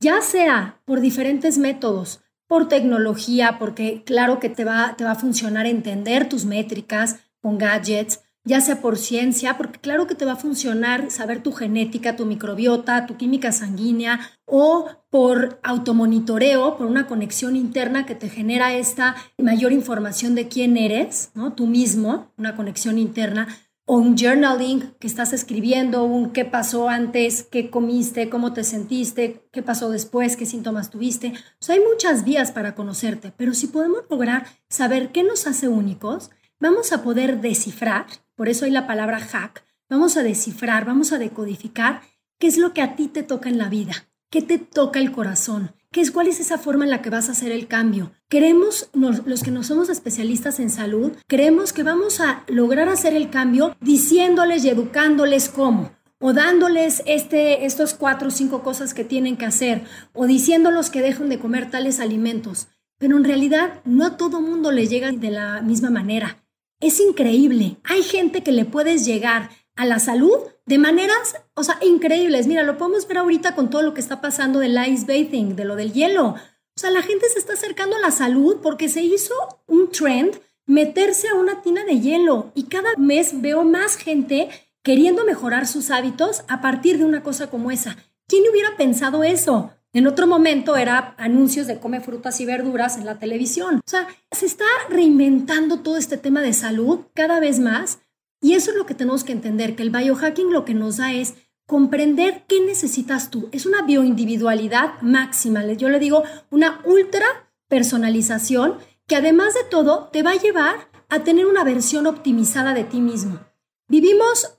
[0.00, 5.16] ya sea por diferentes métodos, por tecnología, porque claro que te va, te va a
[5.16, 10.32] funcionar entender tus métricas con gadgets, ya sea por ciencia, porque claro que te va
[10.32, 17.06] a funcionar saber tu genética, tu microbiota, tu química sanguínea, o por automonitoreo, por una
[17.06, 21.52] conexión interna que te genera esta mayor información de quién eres, ¿no?
[21.52, 23.48] Tú mismo, una conexión interna,
[23.92, 29.48] o un journaling que estás escribiendo, un qué pasó antes, qué comiste, cómo te sentiste,
[29.50, 31.32] qué pasó después, qué síntomas tuviste.
[31.60, 35.66] O sea, hay muchas vías para conocerte, pero si podemos lograr saber qué nos hace
[35.66, 38.06] únicos, vamos a poder descifrar
[38.40, 39.66] por eso hay la palabra hack.
[39.90, 42.00] Vamos a descifrar, vamos a decodificar
[42.38, 43.92] qué es lo que a ti te toca en la vida,
[44.30, 47.28] qué te toca el corazón, qué es, cuál es esa forma en la que vas
[47.28, 48.12] a hacer el cambio.
[48.30, 53.28] Queremos, los que no somos especialistas en salud, creemos que vamos a lograr hacer el
[53.28, 59.36] cambio diciéndoles y educándoles cómo o dándoles este, estos cuatro o cinco cosas que tienen
[59.36, 62.68] que hacer, o diciéndolos que dejen de comer tales alimentos.
[62.96, 66.39] Pero en realidad no a todo mundo le llega de la misma manera.
[66.80, 67.76] Es increíble.
[67.84, 72.46] Hay gente que le puedes llegar a la salud de maneras, o sea, increíbles.
[72.46, 75.64] Mira, lo podemos ver ahorita con todo lo que está pasando del ice bathing, de
[75.64, 76.28] lo del hielo.
[76.28, 79.34] O sea, la gente se está acercando a la salud porque se hizo
[79.66, 84.48] un trend meterse a una tina de hielo y cada mes veo más gente
[84.82, 87.96] queriendo mejorar sus hábitos a partir de una cosa como esa.
[88.26, 89.72] ¿Quién hubiera pensado eso?
[89.92, 93.76] En otro momento era anuncios de come frutas y verduras en la televisión.
[93.84, 97.98] O sea, se está reinventando todo este tema de salud cada vez más
[98.40, 101.12] y eso es lo que tenemos que entender, que el biohacking lo que nos da
[101.12, 101.34] es
[101.66, 103.48] comprender qué necesitas tú.
[103.52, 105.64] Es una bioindividualidad máxima.
[105.72, 107.26] Yo le digo una ultra
[107.68, 112.84] personalización que además de todo te va a llevar a tener una versión optimizada de
[112.84, 113.40] ti mismo.
[113.88, 114.56] Vivimos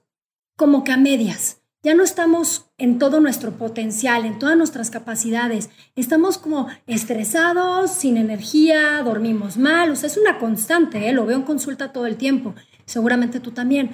[0.58, 5.70] como que a medias ya no estamos en todo nuestro potencial, en todas nuestras capacidades.
[5.96, 9.90] Estamos como estresados, sin energía, dormimos mal.
[9.90, 11.14] O sea, es una constante, ¿eh?
[11.14, 12.54] lo veo en consulta todo el tiempo.
[12.86, 13.92] Seguramente tú también.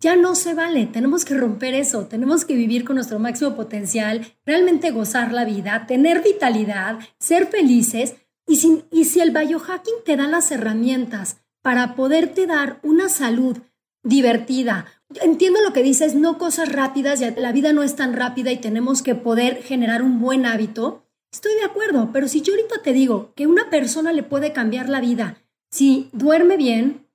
[0.00, 4.24] Ya no se vale, tenemos que romper eso, tenemos que vivir con nuestro máximo potencial,
[4.46, 8.14] realmente gozar la vida, tener vitalidad, ser felices.
[8.46, 13.58] Y si, y si el biohacking te da las herramientas para poderte dar una salud
[14.04, 14.86] divertida,
[15.22, 18.58] Entiendo lo que dices, no cosas rápidas, ya la vida no es tan rápida y
[18.58, 21.04] tenemos que poder generar un buen hábito.
[21.32, 24.88] Estoy de acuerdo, pero si yo ahorita te digo que una persona le puede cambiar
[24.88, 25.38] la vida
[25.70, 27.06] si duerme bien,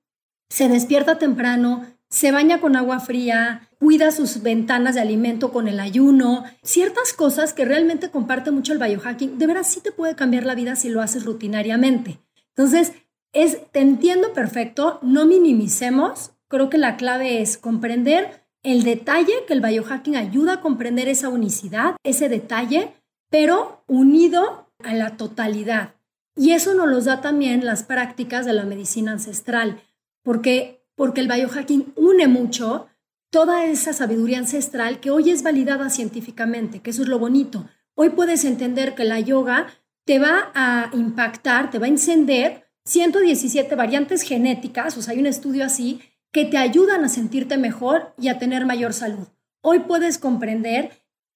[0.48, 5.80] se despierta temprano, se baña con agua fría, cuida sus ventanas de alimento con el
[5.80, 10.46] ayuno, ciertas cosas que realmente comparte mucho el biohacking, de veras sí te puede cambiar
[10.46, 12.20] la vida si lo haces rutinariamente.
[12.50, 12.92] Entonces,
[13.32, 19.54] es, te entiendo perfecto, no minimicemos, creo que la clave es comprender el detalle, que
[19.54, 22.94] el biohacking ayuda a comprender esa unicidad, ese detalle,
[23.28, 25.96] pero unido a la totalidad.
[26.36, 29.82] Y eso nos lo da también las prácticas de la medicina ancestral,
[30.22, 32.86] porque, porque el biohacking une mucho
[33.30, 37.68] toda esa sabiduría ancestral que hoy es validada científicamente, que eso es lo bonito.
[37.96, 39.66] Hoy puedes entender que la yoga
[40.04, 45.26] te va a impactar, te va a encender 117 variantes genéticas, o sea, hay un
[45.26, 46.00] estudio así,
[46.34, 49.28] que te ayudan a sentirte mejor y a tener mayor salud.
[49.62, 50.90] Hoy puedes comprender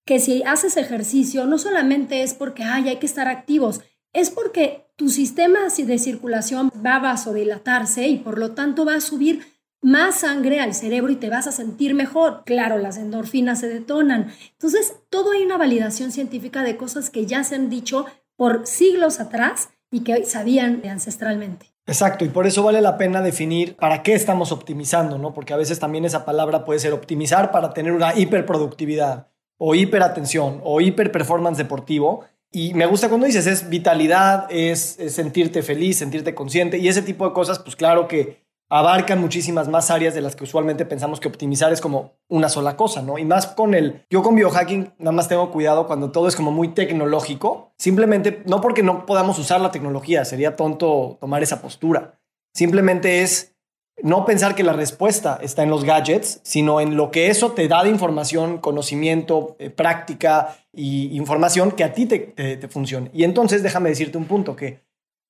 [0.04, 3.80] que si haces ejercicio no solamente es porque hay que estar activos,
[4.12, 9.00] es porque tu sistema de circulación va a vasodilatarse y por lo tanto va a
[9.00, 9.46] subir
[9.80, 12.42] más sangre al cerebro y te vas a sentir mejor.
[12.44, 14.32] Claro, las endorfinas se detonan.
[14.54, 19.20] Entonces, todo hay una validación científica de cosas que ya se han dicho por siglos
[19.20, 21.77] atrás y que sabían ancestralmente.
[21.88, 25.32] Exacto, y por eso vale la pena definir para qué estamos optimizando, ¿no?
[25.32, 30.60] Porque a veces también esa palabra puede ser optimizar para tener una hiperproductividad o hiperatención
[30.64, 32.26] o hiperperformance deportivo.
[32.52, 37.00] Y me gusta cuando dices es vitalidad, es, es sentirte feliz, sentirte consciente y ese
[37.00, 41.20] tipo de cosas, pues claro que abarcan muchísimas más áreas de las que usualmente pensamos
[41.20, 43.18] que optimizar es como una sola cosa, ¿no?
[43.18, 46.52] Y más con el, yo con biohacking nada más tengo cuidado cuando todo es como
[46.52, 52.20] muy tecnológico, simplemente, no porque no podamos usar la tecnología, sería tonto tomar esa postura,
[52.54, 53.54] simplemente es
[54.00, 57.66] no pensar que la respuesta está en los gadgets, sino en lo que eso te
[57.66, 63.10] da de información, conocimiento, eh, práctica y información que a ti te, te, te funcione.
[63.12, 64.84] Y entonces déjame decirte un punto que,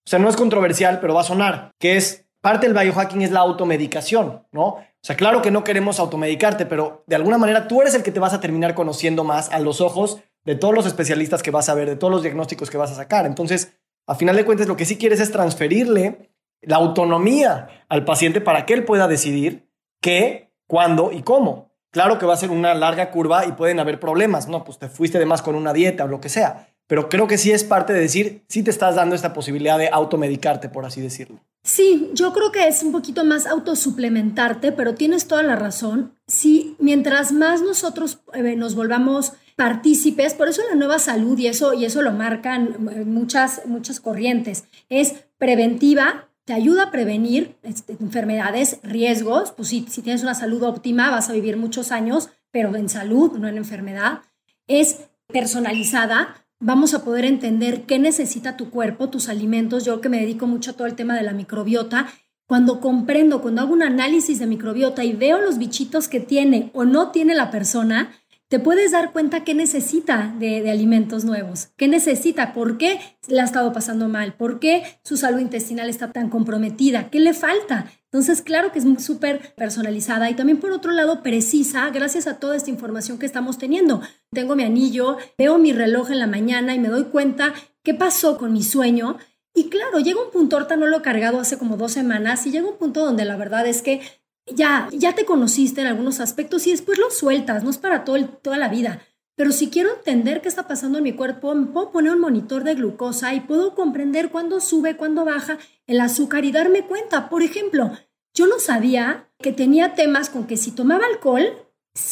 [0.06, 3.30] o sea, no es controversial, pero va a sonar, que es parte del biohacking es
[3.30, 4.64] la automedicación, ¿no?
[4.66, 8.10] O sea, claro que no queremos automedicarte, pero de alguna manera tú eres el que
[8.10, 11.68] te vas a terminar conociendo más a los ojos de todos los especialistas que vas
[11.68, 13.26] a ver, de todos los diagnósticos que vas a sacar.
[13.26, 16.30] Entonces, a final de cuentas, lo que sí quieres es transferirle
[16.62, 19.68] la autonomía al paciente para que él pueda decidir
[20.00, 21.70] qué, cuándo y cómo.
[21.90, 24.64] Claro que va a ser una larga curva y pueden haber problemas, ¿no?
[24.64, 26.66] Pues te fuiste de más con una dieta o lo que sea.
[26.88, 29.90] Pero creo que sí es parte de decir, sí te estás dando esta posibilidad de
[29.90, 31.38] automedicarte, por así decirlo.
[31.62, 36.14] Sí, yo creo que es un poquito más autosuplementarte, pero tienes toda la razón.
[36.26, 41.74] Sí, mientras más nosotros eh, nos volvamos partícipes, por eso la nueva salud, y eso,
[41.74, 47.98] y eso lo marcan eh, muchas, muchas corrientes, es preventiva, te ayuda a prevenir este,
[48.00, 52.74] enfermedades, riesgos, pues si, si tienes una salud óptima vas a vivir muchos años, pero
[52.76, 54.20] en salud, no en enfermedad.
[54.66, 59.84] Es personalizada, vamos a poder entender qué necesita tu cuerpo, tus alimentos.
[59.84, 62.08] Yo que me dedico mucho a todo el tema de la microbiota,
[62.46, 66.84] cuando comprendo, cuando hago un análisis de microbiota y veo los bichitos que tiene o
[66.84, 68.10] no tiene la persona,
[68.48, 73.44] te puedes dar cuenta qué necesita de, alimentos nuevos, qué necesita, por qué la ha
[73.44, 77.92] estado pasando mal, por qué su salud intestinal está tan comprometida, qué le falta.
[78.10, 82.56] Entonces, claro que es súper personalizada y también por otro lado precisa gracias a toda
[82.56, 84.00] esta información que estamos teniendo.
[84.30, 88.38] Tengo mi anillo, veo mi reloj en la mañana y me doy cuenta qué pasó
[88.38, 89.18] con mi sueño.
[89.54, 92.50] Y claro, llega un punto, ahorita no lo he cargado hace como dos semanas, y
[92.50, 94.00] llega un punto donde la verdad es que
[94.46, 98.24] ya, ya te conociste en algunos aspectos y después lo sueltas, no es para todo
[98.26, 99.02] toda la vida.
[99.38, 102.64] Pero si quiero entender qué está pasando en mi cuerpo, me puedo poner un monitor
[102.64, 107.28] de glucosa y puedo comprender cuándo sube, cuándo baja el azúcar y darme cuenta.
[107.28, 107.92] Por ejemplo,
[108.34, 111.52] yo no sabía que tenía temas con que si tomaba alcohol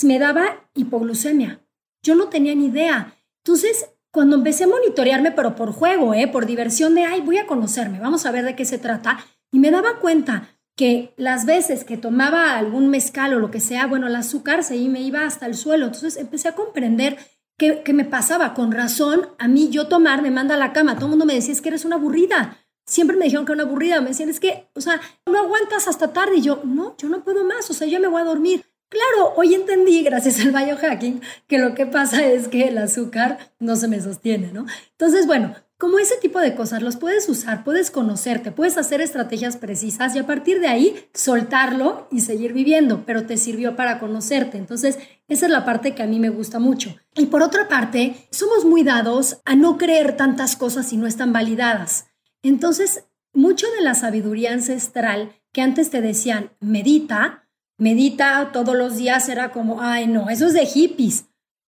[0.04, 1.66] me daba hipoglucemia.
[2.00, 3.16] Yo no tenía ni idea.
[3.44, 6.28] Entonces, cuando empecé a monitorearme, pero por juego, ¿eh?
[6.28, 9.18] por diversión de, ay, voy a conocerme, vamos a ver de qué se trata,
[9.50, 13.86] y me daba cuenta que las veces que tomaba algún mezcal o lo que sea,
[13.86, 15.86] bueno, el azúcar se me iba hasta el suelo.
[15.86, 17.16] Entonces empecé a comprender
[17.56, 18.52] qué, me pasaba.
[18.52, 20.96] Con razón, a mí yo tomar me manda a la cama.
[20.96, 22.58] Todo el mundo me decía, es que eres una aburrida.
[22.84, 24.00] Siempre me dijeron que era una aburrida.
[24.02, 26.36] Me decían, es que, o sea, no aguantas hasta tarde.
[26.36, 27.70] Y yo, no, yo no puedo más.
[27.70, 28.64] O sea, yo me voy a dormir.
[28.88, 33.76] Claro, hoy entendí, gracias al biohacking, que lo que pasa es que el azúcar no
[33.76, 34.66] se me sostiene, ¿no?
[34.92, 39.58] Entonces, bueno, como ese tipo de cosas los puedes usar, puedes conocerte, puedes hacer estrategias
[39.58, 44.56] precisas y a partir de ahí soltarlo y seguir viviendo, pero te sirvió para conocerte.
[44.56, 46.96] Entonces, esa es la parte que a mí me gusta mucho.
[47.14, 51.34] Y por otra parte, somos muy dados a no creer tantas cosas si no están
[51.34, 52.06] validadas.
[52.42, 59.28] Entonces, mucho de la sabiduría ancestral que antes te decían, medita, medita todos los días,
[59.28, 61.26] era como, ay no, eso es de hippies.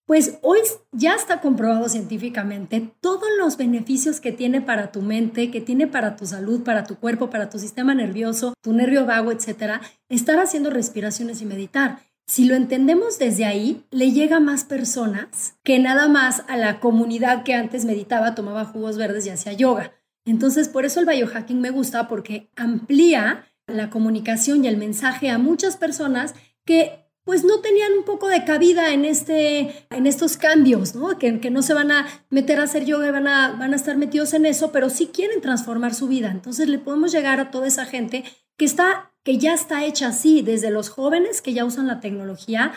[0.08, 5.60] Pues hoy ya está comprobado científicamente todos los beneficios que tiene para tu mente, que
[5.60, 9.82] tiene para tu salud, para tu cuerpo, para tu sistema nervioso, tu nervio vago, etcétera,
[10.08, 11.98] estar haciendo respiraciones y meditar.
[12.26, 16.80] Si lo entendemos desde ahí, le llega a más personas que nada más a la
[16.80, 19.92] comunidad que antes meditaba, tomaba jugos verdes y hacía yoga.
[20.24, 25.36] Entonces, por eso el biohacking me gusta porque amplía la comunicación y el mensaje a
[25.36, 30.94] muchas personas que pues no tenían un poco de cabida en, este, en estos cambios,
[30.94, 31.18] ¿no?
[31.18, 33.98] Que, que no se van a meter a hacer yoga van a, van a estar
[33.98, 36.30] metidos en eso, pero sí quieren transformar su vida.
[36.30, 38.24] Entonces le podemos llegar a toda esa gente
[38.56, 42.72] que, está, que ya está hecha así, desde los jóvenes que ya usan la tecnología,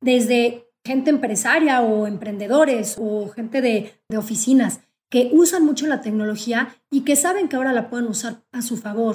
[0.00, 6.76] desde gente empresaria o emprendedores o gente de, de oficinas que usan mucho la tecnología
[6.90, 9.14] y que saben que ahora la pueden usar a su favor.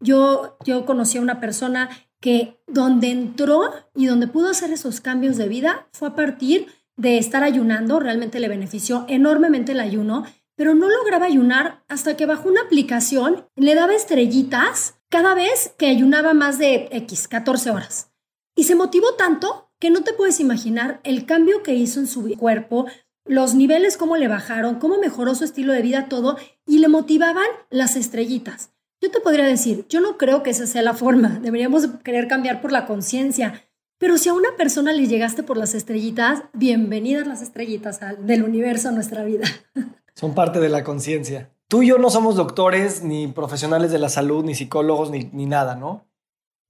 [0.00, 1.88] Yo, yo conocí a una persona
[2.20, 7.18] que donde entró y donde pudo hacer esos cambios de vida fue a partir de
[7.18, 10.24] estar ayunando, realmente le benefició enormemente el ayuno,
[10.56, 15.86] pero no lograba ayunar hasta que bajó una aplicación, le daba estrellitas cada vez que
[15.86, 18.10] ayunaba más de X, 14 horas.
[18.56, 22.36] Y se motivó tanto que no te puedes imaginar el cambio que hizo en su
[22.36, 22.86] cuerpo,
[23.24, 27.46] los niveles, cómo le bajaron, cómo mejoró su estilo de vida, todo, y le motivaban
[27.70, 28.72] las estrellitas.
[29.00, 32.60] Yo te podría decir, yo no creo que esa sea la forma, deberíamos querer cambiar
[32.60, 33.62] por la conciencia,
[33.96, 38.88] pero si a una persona le llegaste por las estrellitas, bienvenidas las estrellitas del universo
[38.88, 39.46] a nuestra vida.
[40.14, 41.50] Son parte de la conciencia.
[41.68, 45.46] Tú y yo no somos doctores, ni profesionales de la salud, ni psicólogos, ni, ni
[45.46, 46.08] nada, ¿no?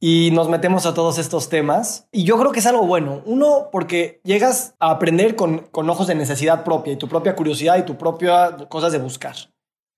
[0.00, 2.08] y nos metemos a todos estos temas.
[2.12, 3.22] Y yo creo que es algo bueno.
[3.26, 7.78] Uno, porque llegas a aprender con, con, ojos de necesidad propia y tu propia curiosidad
[7.78, 9.34] y tu propia cosas de buscar.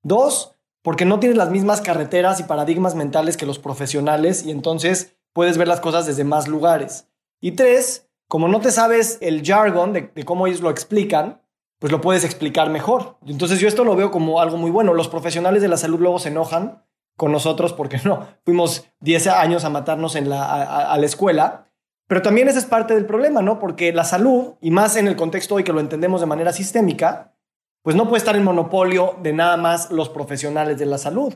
[0.02, 5.16] Dos, porque no tienes las mismas carreteras y paradigmas mentales que los profesionales y entonces
[5.32, 7.08] puedes ver las cosas desde más lugares.
[7.40, 11.42] Y tres, como no te sabes el jargon de, cómo ellos lo explican,
[11.78, 13.16] pues lo puedes explicar mejor.
[13.26, 14.94] Entonces yo esto lo veo como algo muy bueno.
[14.94, 16.82] Los profesionales de la salud luego se enojan
[17.16, 20.44] con nosotros porque no, fuimos 10 años a matarnos en la,
[20.92, 21.66] a la escuela,
[22.06, 23.58] Pero también ese es parte del problema, ¿no?
[23.58, 27.34] Porque la salud, y más en el contexto hoy que lo entendemos de manera sistémica,
[27.82, 31.34] pues no puede estar en monopolio de nada más los profesionales de la salud.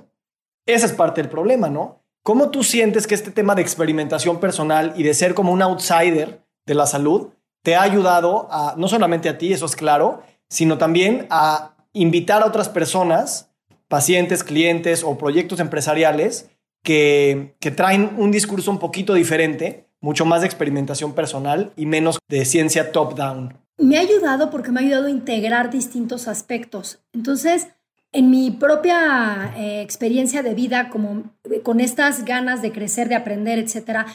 [0.66, 2.02] Esa es parte del problema, ¿no?
[2.22, 6.42] ¿Cómo tú sientes que este tema de experimentación personal y de ser como un outsider
[6.66, 7.28] de la salud
[7.62, 12.42] te ha ayudado a, no solamente a ti, eso es claro, sino también a invitar
[12.42, 13.50] a otras personas,
[13.88, 16.50] pacientes, clientes o proyectos empresariales
[16.82, 22.18] que, que traen un discurso un poquito diferente, mucho más de experimentación personal y menos
[22.28, 23.63] de ciencia top-down?
[23.76, 27.00] Me ha ayudado porque me ha ayudado a integrar distintos aspectos.
[27.12, 27.68] Entonces,
[28.12, 33.16] en mi propia eh, experiencia de vida, como eh, con estas ganas de crecer, de
[33.16, 34.06] aprender, etcétera,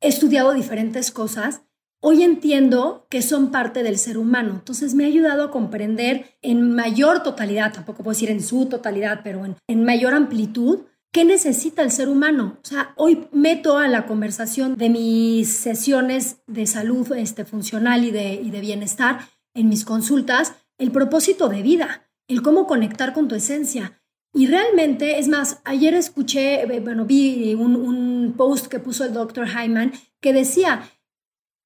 [0.00, 1.60] he estudiado diferentes cosas.
[2.00, 4.52] Hoy entiendo que son parte del ser humano.
[4.54, 9.20] Entonces me ha ayudado a comprender en mayor totalidad, tampoco puedo decir en su totalidad,
[9.22, 10.80] pero en, en mayor amplitud,
[11.12, 12.58] qué necesita el ser humano.
[12.62, 18.10] O sea, hoy meto a la conversación de mis sesiones de salud este, funcional y
[18.10, 23.28] de, y de bienestar en mis consultas el propósito de vida el cómo conectar con
[23.28, 24.00] tu esencia.
[24.32, 29.48] Y realmente, es más, ayer escuché, eh, bueno, vi un, post que puso el doctor
[29.48, 30.88] Hyman que decía,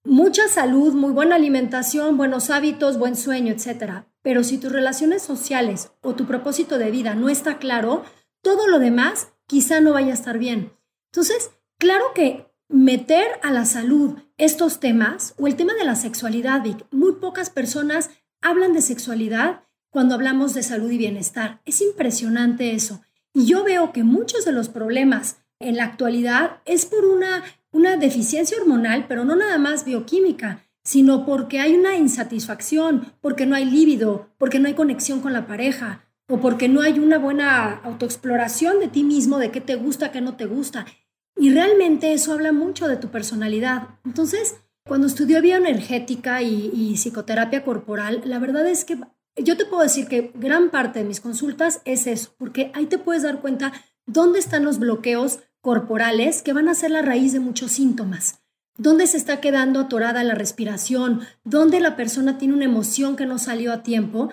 [0.02, 4.06] mucha salud, muy buena alimentación, buenos hábitos, buen sueño, etc.
[4.22, 8.02] Pero si tus relaciones sociales o tu propósito de vida no está claro,
[8.40, 10.72] todo lo demás quizá no vaya a estar bien.
[11.12, 16.62] Entonces, claro que meter a la salud estos temas o el tema de la sexualidad,
[16.62, 21.60] Vic, muy pocas personas hablan de sexualidad cuando hablamos de salud y bienestar.
[21.64, 23.00] Es impresionante eso.
[23.32, 27.96] Y yo veo que muchos de los problemas en la actualidad es por una, una
[27.96, 33.64] deficiencia hormonal, pero no nada más bioquímica, sino porque hay una insatisfacción, porque no hay
[33.64, 38.80] líbido, porque no hay conexión con la pareja, o porque no hay una buena autoexploración
[38.80, 40.86] de ti mismo, de qué te gusta, qué no te gusta.
[41.36, 43.98] Y realmente eso habla mucho de tu personalidad.
[44.04, 44.56] Entonces,
[44.86, 48.98] cuando estudió bioenergética y, y psicoterapia corporal, la verdad es que
[49.36, 52.98] yo te puedo decir que gran parte de mis consultas es eso, porque ahí te
[52.98, 53.72] puedes dar cuenta
[54.06, 58.42] dónde están los bloqueos corporales que van a ser la raíz de muchos síntomas.
[58.76, 63.38] Dónde se está quedando atorada la respiración, dónde la persona tiene una emoción que no
[63.38, 64.30] salió a tiempo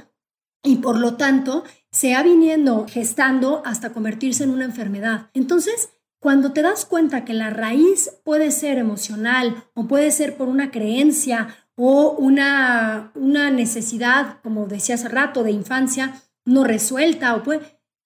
[0.63, 5.29] y por lo tanto se ha viniendo gestando hasta convertirse en una enfermedad.
[5.33, 5.89] Entonces,
[6.19, 10.69] cuando te das cuenta que la raíz puede ser emocional o puede ser por una
[10.69, 17.35] creencia o una, una necesidad, como decía hace rato, de infancia no resuelta.
[17.35, 17.61] O puede,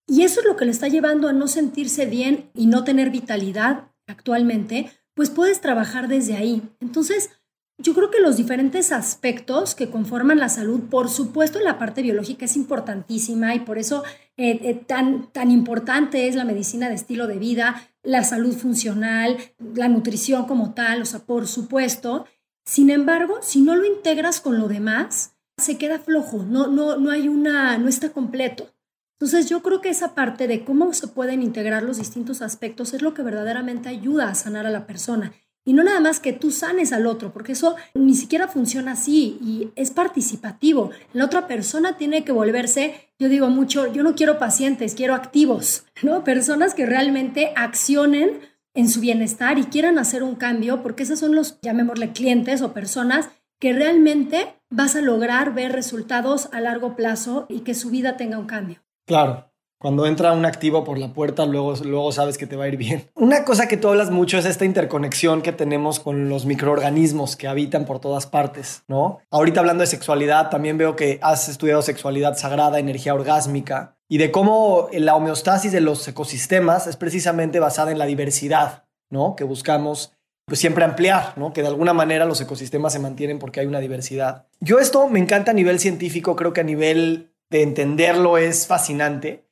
[0.07, 3.09] y eso es lo que le está llevando a no sentirse bien y no tener
[3.09, 6.61] vitalidad actualmente, pues puedes trabajar desde ahí.
[6.79, 7.31] Entonces,
[7.77, 12.45] yo creo que los diferentes aspectos que conforman la salud, por supuesto la parte biológica
[12.45, 14.03] es importantísima y por eso
[14.37, 19.37] eh, eh, tan, tan importante es la medicina de estilo de vida, la salud funcional,
[19.73, 22.25] la nutrición como tal, o sea, por supuesto,
[22.65, 27.11] sin embargo, si no lo integras con lo demás, se queda flojo, no, no, no
[27.11, 28.71] hay una, no está completo.
[29.19, 33.01] Entonces yo creo que esa parte de cómo se pueden integrar los distintos aspectos es
[33.01, 35.33] lo que verdaderamente ayuda a sanar a la persona.
[35.65, 39.37] Y no nada más que tú sanes al otro, porque eso ni siquiera funciona así
[39.41, 40.91] y es participativo.
[41.11, 45.85] La otra persona tiene que volverse, yo digo mucho, yo no quiero pacientes, quiero activos,
[46.03, 46.23] ¿no?
[46.23, 48.41] Personas que realmente accionen
[48.75, 52.73] en su bienestar y quieran hacer un cambio, porque esos son los, llamémosle, clientes o
[52.73, 58.17] personas que realmente vas a lograr ver resultados a largo plazo y que su vida
[58.17, 58.83] tenga un cambio.
[59.07, 59.51] Claro.
[59.77, 62.77] Cuando entra un activo por la puerta, luego, luego sabes que te va a ir
[62.77, 63.09] bien.
[63.15, 67.47] Una cosa que tú hablas mucho es esta interconexión que tenemos con los microorganismos que
[67.47, 69.19] habitan por todas partes, ¿no?
[69.29, 74.31] Ahorita hablando de sexualidad, también veo que has estudiado sexualidad sagrada, energía orgásmica y de
[74.31, 79.35] cómo la homeostasis de los ecosistemas es precisamente basada en la diversidad, ¿no?
[79.35, 80.13] Que buscamos
[80.45, 81.53] pues siempre ampliar, ¿no?
[81.53, 84.45] Que de alguna manera los ecosistemas se mantienen porque hay una diversidad.
[84.59, 89.45] Yo esto me encanta a nivel científico, creo que a nivel de entenderlo es fascinante,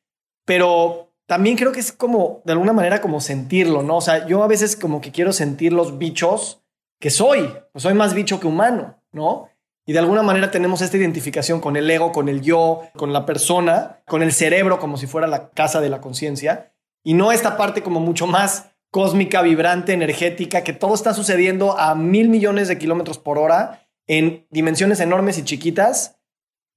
[0.45, 3.97] pero también creo que es como, de alguna manera, como sentirlo, ¿no?
[3.97, 6.61] O sea, yo a veces como que quiero sentir los bichos
[6.99, 9.49] que soy, pues soy más bicho que humano, ¿no?
[9.85, 13.25] Y de alguna manera tenemos esta identificación con el ego, con el yo, con la
[13.25, 16.71] persona, con el cerebro como si fuera la casa de la conciencia.
[17.03, 21.95] Y no esta parte como mucho más cósmica, vibrante, energética, que todo está sucediendo a
[21.95, 26.17] mil millones de kilómetros por hora en dimensiones enormes y chiquitas.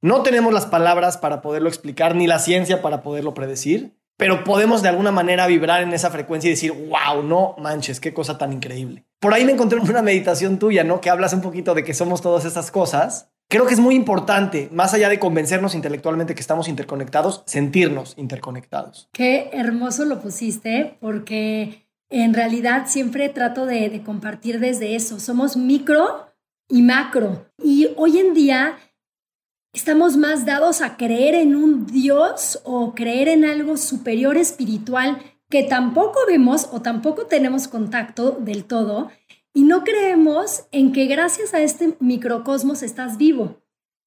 [0.02, 4.82] No tenemos las palabras para poderlo explicar, ni la ciencia para poderlo predecir, pero podemos
[4.82, 8.52] de alguna manera vibrar en esa frecuencia y decir, wow, no manches, qué cosa tan
[8.52, 9.04] increíble.
[9.20, 11.00] Por ahí me encontré una meditación tuya, ¿no?
[11.00, 13.30] Que hablas un poquito de que somos todas esas cosas.
[13.48, 19.08] Creo que es muy importante, más allá de convencernos intelectualmente que estamos interconectados, sentirnos interconectados.
[19.12, 25.20] Qué hermoso lo pusiste, porque en realidad siempre trato de, de compartir desde eso.
[25.20, 26.26] Somos micro
[26.68, 27.46] y macro.
[27.62, 28.76] Y hoy en día
[29.76, 35.18] estamos más dados a creer en un Dios o creer en algo superior espiritual
[35.50, 39.10] que tampoco vemos o tampoco tenemos contacto del todo
[39.52, 43.60] y no creemos en que gracias a este microcosmos estás vivo.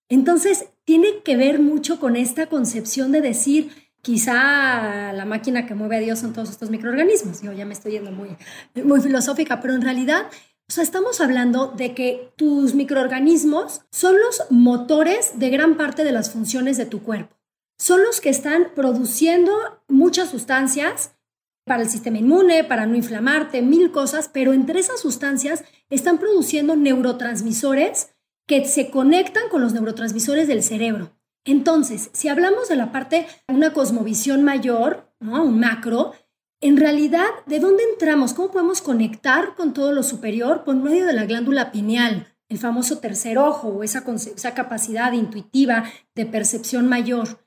[0.09, 3.69] Entonces, tiene que ver mucho con esta concepción de decir,
[4.01, 7.43] quizá la máquina que mueve a Dios son todos estos microorganismos.
[7.43, 8.35] Yo ya me estoy yendo muy,
[8.83, 10.25] muy filosófica, pero en realidad
[10.69, 16.11] o sea, estamos hablando de que tus microorganismos son los motores de gran parte de
[16.11, 17.35] las funciones de tu cuerpo.
[17.79, 19.51] Son los que están produciendo
[19.87, 21.15] muchas sustancias
[21.65, 26.75] para el sistema inmune, para no inflamarte, mil cosas, pero entre esas sustancias están produciendo
[26.75, 28.11] neurotransmisores
[28.47, 31.17] que se conectan con los neurotransmisores del cerebro.
[31.45, 35.43] Entonces, si hablamos de la parte, una cosmovisión mayor, ¿no?
[35.43, 36.13] un macro,
[36.61, 38.33] en realidad, ¿de dónde entramos?
[38.33, 40.63] ¿Cómo podemos conectar con todo lo superior?
[40.65, 44.03] Por medio de la glándula pineal, el famoso tercer ojo o esa,
[44.53, 45.85] capacidad intuitiva
[46.15, 47.45] de percepción mayor.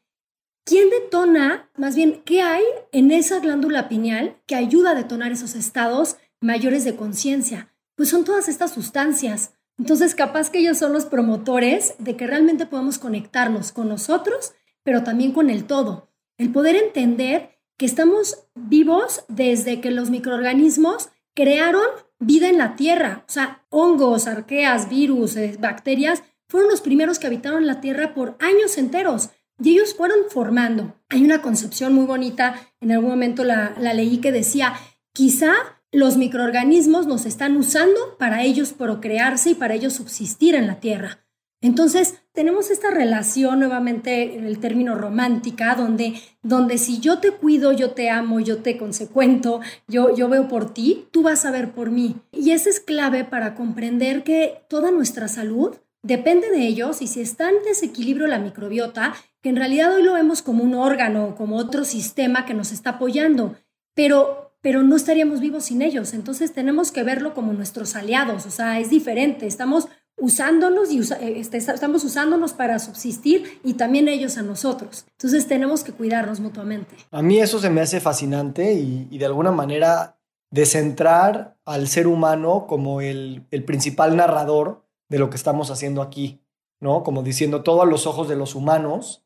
[0.65, 5.57] ¿Quién detona, más bien, qué hay en esa glándula pineal que ayuda a detonar esos
[5.57, 7.75] estados mayores de conciencia?
[7.97, 9.55] Pues son todas estas sustancias.
[9.77, 14.55] Entonces, capaz que ellos son los promotores de que realmente podamos conectarnos con nosotros,
[14.85, 16.09] pero también con el todo.
[16.39, 21.85] El poder entender estamos vivos desde que los microorganismos crearon
[22.19, 23.25] vida en la Tierra.
[23.29, 28.37] O sea, hongos, arqueas, virus, eh, bacterias, fueron los primeros que habitaron la Tierra por
[28.41, 29.31] años enteros.
[29.63, 30.97] Y ellos fueron formando.
[31.09, 34.75] Hay una concepción muy bonita, en algún momento la, la leí que decía,
[35.13, 35.53] quizá
[35.93, 41.25] los microorganismos nos están usando para ellos procrearse y para ellos subsistir en la Tierra.
[41.61, 47.73] Entonces, tenemos esta relación nuevamente en el término romántica, donde, donde si yo te cuido,
[47.73, 51.73] yo te amo, yo te consecuento, yo, yo veo por ti, tú vas a ver
[51.73, 52.17] por mí.
[52.33, 57.21] Y eso es clave para comprender que toda nuestra salud depende de ellos y si
[57.21, 61.57] está en desequilibrio la microbiota, que en realidad hoy lo vemos como un órgano, como
[61.57, 63.57] otro sistema que nos está apoyando,
[63.95, 66.15] pero pero no estaríamos vivos sin ellos.
[66.15, 69.89] Entonces tenemos que verlo como nuestros aliados, o sea, es diferente, estamos
[70.23, 75.05] usándonos y eh, este, estamos usándonos para subsistir y también ellos a nosotros.
[75.11, 76.95] Entonces tenemos que cuidarnos mutuamente.
[77.11, 80.21] A mí eso se me hace fascinante y, de alguna manera
[80.51, 86.41] descentrar al ser humano como el, el, principal narrador de lo que estamos haciendo aquí,
[86.79, 87.03] ¿no?
[87.03, 89.25] Como diciendo todo a los ojos de los humanos,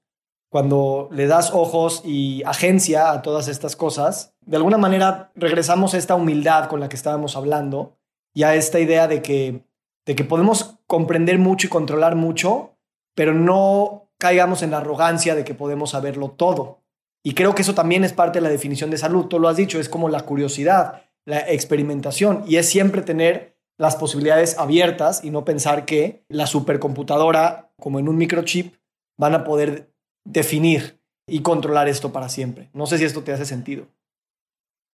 [0.48, 5.98] cuando le das ojos y agencia a todas estas cosas, de alguna manera regresamos a
[5.98, 7.98] esta humildad con la que estábamos hablando
[8.32, 9.66] y a esta idea de que
[10.06, 12.76] de que podemos comprender mucho y controlar mucho,
[13.14, 16.82] pero no caigamos en la arrogancia de que podemos saberlo todo.
[17.24, 19.26] Y creo que eso también es parte de la definición de salud.
[19.26, 23.96] Tú lo has dicho, es como la curiosidad, la experimentación, y es siempre tener las
[23.96, 28.76] posibilidades abiertas y no pensar que la supercomputadora, como en un microchip,
[29.18, 29.92] van a poder
[30.24, 32.70] definir y controlar esto para siempre.
[32.72, 33.88] No sé si esto te hace sentido.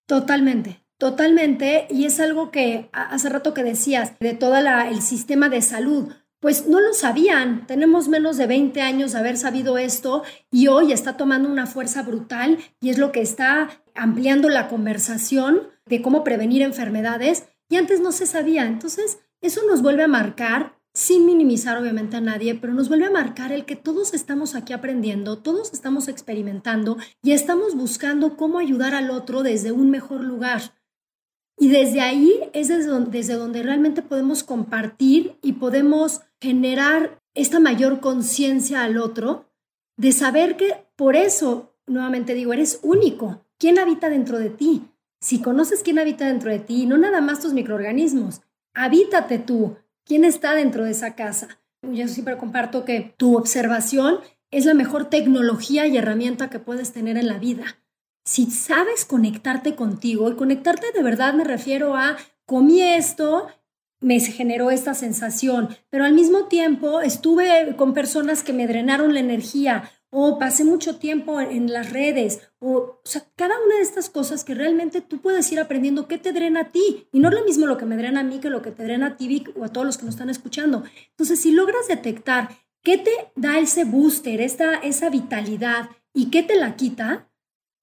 [0.06, 0.81] Totalmente.
[0.98, 6.12] Totalmente, y es algo que hace rato que decías de todo el sistema de salud,
[6.42, 7.66] pues no lo sabían.
[7.68, 12.02] Tenemos menos de 20 años de haber sabido esto y hoy está tomando una fuerza
[12.02, 18.00] brutal y es lo que está ampliando la conversación de cómo prevenir enfermedades y antes
[18.00, 18.66] no se sabía.
[18.66, 23.10] Entonces, eso nos vuelve a marcar, sin minimizar obviamente a nadie, pero nos vuelve a
[23.10, 28.94] marcar el que todos estamos aquí aprendiendo, todos estamos experimentando y estamos buscando cómo ayudar
[28.94, 30.74] al otro desde un mejor lugar.
[31.58, 38.82] Y desde ahí es desde donde, realmente podemos compartir y podemos generar esta mayor conciencia
[38.82, 39.46] al otro
[39.96, 43.44] de saber que por eso, nuevamente digo, eres único.
[43.58, 44.82] ¿Quién habita dentro de ti?
[45.20, 48.42] Si conoces quién habita dentro de ti, no nada más tus microorganismos,
[48.74, 49.76] habítate tú.
[50.04, 51.60] ¿Quién está dentro de esa casa?
[51.82, 54.18] Yo siempre comparto que tu observación
[54.50, 57.81] es la mejor tecnología y herramienta que puedes tener en la vida
[58.24, 62.16] si sabes conectarte contigo, y conectarte de verdad me refiero a
[62.46, 63.48] comí esto,
[64.00, 69.20] me generó esta sensación, pero al mismo tiempo estuve con personas que me drenaron la
[69.20, 74.44] energía o pasé mucho tiempo en las redes, o, sea, cada una de estas cosas
[74.44, 77.08] que realmente tú puedes ir aprendiendo qué te drena a ti.
[77.12, 78.84] Y no es lo mismo lo que me drena a mí que lo que te
[78.84, 80.84] drena a ti, o a todos los que nos están escuchando.
[81.12, 82.50] Entonces, si logras detectar
[82.82, 87.30] qué te da ese booster, esta, esa vitalidad, y qué te la quita,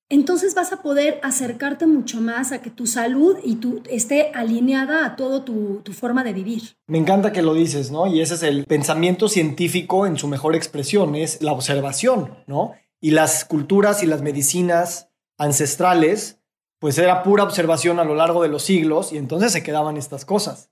[0.10, 5.06] entonces vas a poder acercarte mucho más a que tu salud y tu esté alineada
[5.06, 6.78] a todo tu, tu, forma de vivir.
[6.88, 8.08] Me encanta que lo dices, ¿no?
[8.08, 12.74] Y ese es el pensamiento científico en su mejor expresión, es la observación, ¿no?
[13.00, 16.40] Y las culturas y las medicinas ancestrales
[16.80, 20.26] pues era pura observación a lo largo de los siglos y entonces se quedaban estas
[20.26, 20.72] cosas.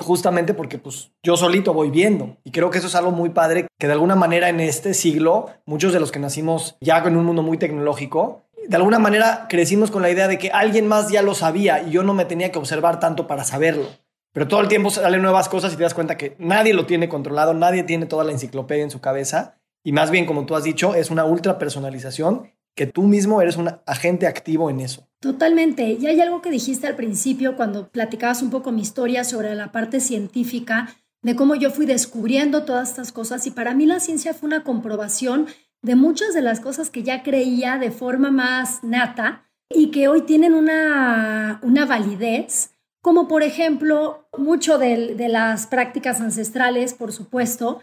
[0.00, 3.68] Justamente porque pues yo solito voy viendo y creo que eso es algo muy padre
[3.78, 7.24] que de alguna manera en este siglo muchos de los que nacimos ya en un
[7.24, 11.22] mundo muy tecnológico de alguna manera crecimos con la idea de que alguien más ya
[11.22, 13.88] lo sabía y yo no me tenía que observar tanto para saberlo.
[14.32, 17.08] Pero todo el tiempo salen nuevas cosas y te das cuenta que nadie lo tiene
[17.08, 20.64] controlado, nadie tiene toda la enciclopedia en su cabeza y más bien, como tú has
[20.64, 25.08] dicho, es una ultra personalización que tú mismo eres un agente activo en eso.
[25.20, 25.96] Totalmente.
[25.98, 29.72] Y hay algo que dijiste al principio cuando platicabas un poco mi historia sobre la
[29.72, 34.34] parte científica, de cómo yo fui descubriendo todas estas cosas y para mí la ciencia
[34.34, 35.46] fue una comprobación
[35.82, 40.22] de muchas de las cosas que ya creía de forma más nata y que hoy
[40.22, 47.80] tienen una, una validez, como por ejemplo mucho de, de las prácticas ancestrales, por supuesto,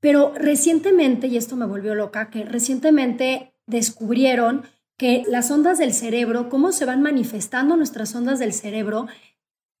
[0.00, 4.64] pero recientemente, y esto me volvió loca, que recientemente descubrieron
[4.96, 9.06] que las ondas del cerebro, cómo se van manifestando nuestras ondas del cerebro,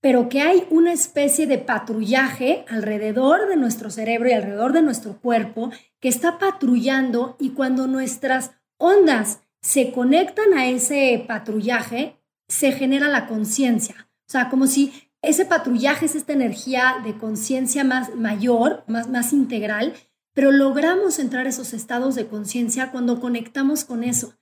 [0.00, 5.20] pero que hay una especie de patrullaje alrededor de nuestro cerebro y alrededor de nuestro
[5.20, 5.70] cuerpo
[6.00, 12.16] que está patrullando y cuando nuestras ondas se conectan a ese patrullaje,
[12.48, 14.08] se genera la conciencia.
[14.28, 14.92] O sea, como si
[15.22, 19.94] ese patrullaje es esta energía de conciencia más mayor, más, más integral,
[20.34, 24.34] pero logramos entrar a esos estados de conciencia cuando conectamos con eso.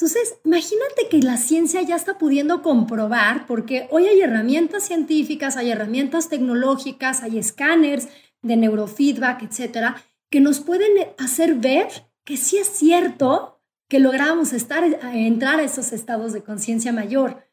[0.00, 5.70] Entonces, imagínate que la ciencia ya está pudiendo comprobar, porque hoy hay herramientas científicas, hay
[5.70, 8.08] herramientas tecnológicas, hay escáneres
[8.40, 11.88] de neurofeedback, etcétera, que nos pueden hacer ver
[12.24, 17.46] que sí es cierto que logramos estar, entrar a esos estados de conciencia mayor.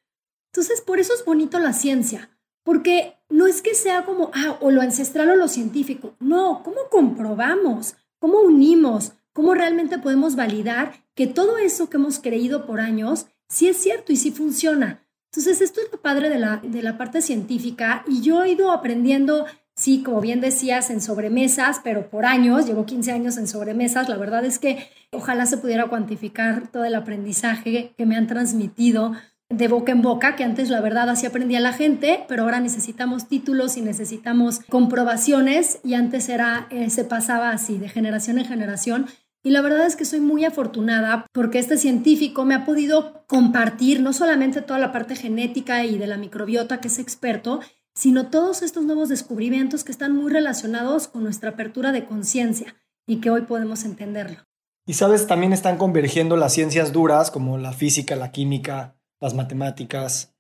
[0.54, 2.30] Entonces, por eso es bonito la ciencia,
[2.64, 6.16] porque no es que sea como, ah, o lo ancestral o lo científico.
[6.22, 7.96] No, ¿cómo comprobamos?
[8.20, 9.12] ¿Cómo unimos?
[9.38, 14.12] ¿Cómo realmente podemos validar que todo eso que hemos creído por años sí es cierto
[14.12, 15.06] y sí funciona?
[15.32, 18.72] Entonces, esto es lo padre de la, de la parte científica y yo he ido
[18.72, 24.10] aprendiendo, sí, como bien decías, en sobremesas, pero por años, llevo 15 años en sobremesas,
[24.10, 29.14] la verdad es que ojalá se pudiera cuantificar todo el aprendizaje que me han transmitido
[29.50, 33.28] de boca en boca, que antes la verdad así aprendía la gente, pero ahora necesitamos
[33.28, 39.06] títulos y necesitamos comprobaciones y antes era, eh, se pasaba así de generación en generación.
[39.44, 44.02] Y la verdad es que soy muy afortunada porque este científico me ha podido compartir
[44.02, 47.62] no solamente toda la parte genética y de la microbiota que es experto,
[47.96, 52.76] sino todos estos nuevos descubrimientos que están muy relacionados con nuestra apertura de conciencia
[53.08, 54.40] y que hoy podemos entenderlo.
[54.86, 60.36] Y sabes, también están convergiendo las ciencias duras como la física, la química, las matemáticas,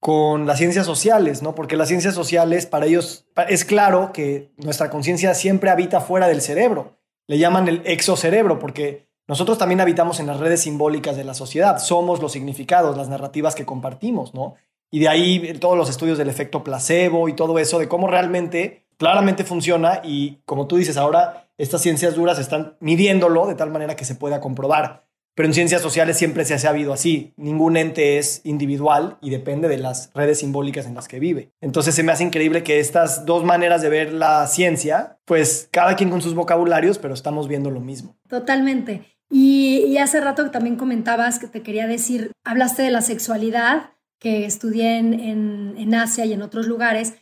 [0.00, 1.54] con las ciencias sociales, ¿no?
[1.54, 6.42] Porque las ciencias sociales, para ellos, es claro que nuestra conciencia siempre habita fuera del
[6.42, 6.95] cerebro.
[7.26, 11.78] Le llaman el exocerebro, porque nosotros también habitamos en las redes simbólicas de la sociedad.
[11.78, 14.54] Somos los significados, las narrativas que compartimos, ¿no?
[14.90, 18.86] Y de ahí todos los estudios del efecto placebo y todo eso, de cómo realmente,
[18.96, 20.00] claramente funciona.
[20.04, 24.14] Y como tú dices, ahora estas ciencias duras están midiéndolo de tal manera que se
[24.14, 25.06] pueda comprobar.
[25.36, 27.34] Pero en ciencias sociales siempre se ha sabido así.
[27.36, 31.52] Ningún ente es individual y depende de las redes simbólicas en las que vive.
[31.60, 35.94] Entonces se me hace increíble que estas dos maneras de ver la ciencia, pues cada
[35.94, 38.16] quien con sus vocabularios, pero estamos viendo lo mismo.
[38.30, 39.04] Totalmente.
[39.28, 44.98] Y, hace rato también comentabas que te quería decir, hablaste de la sexualidad que estudié
[44.98, 47.14] en, en Asia y en otros lugares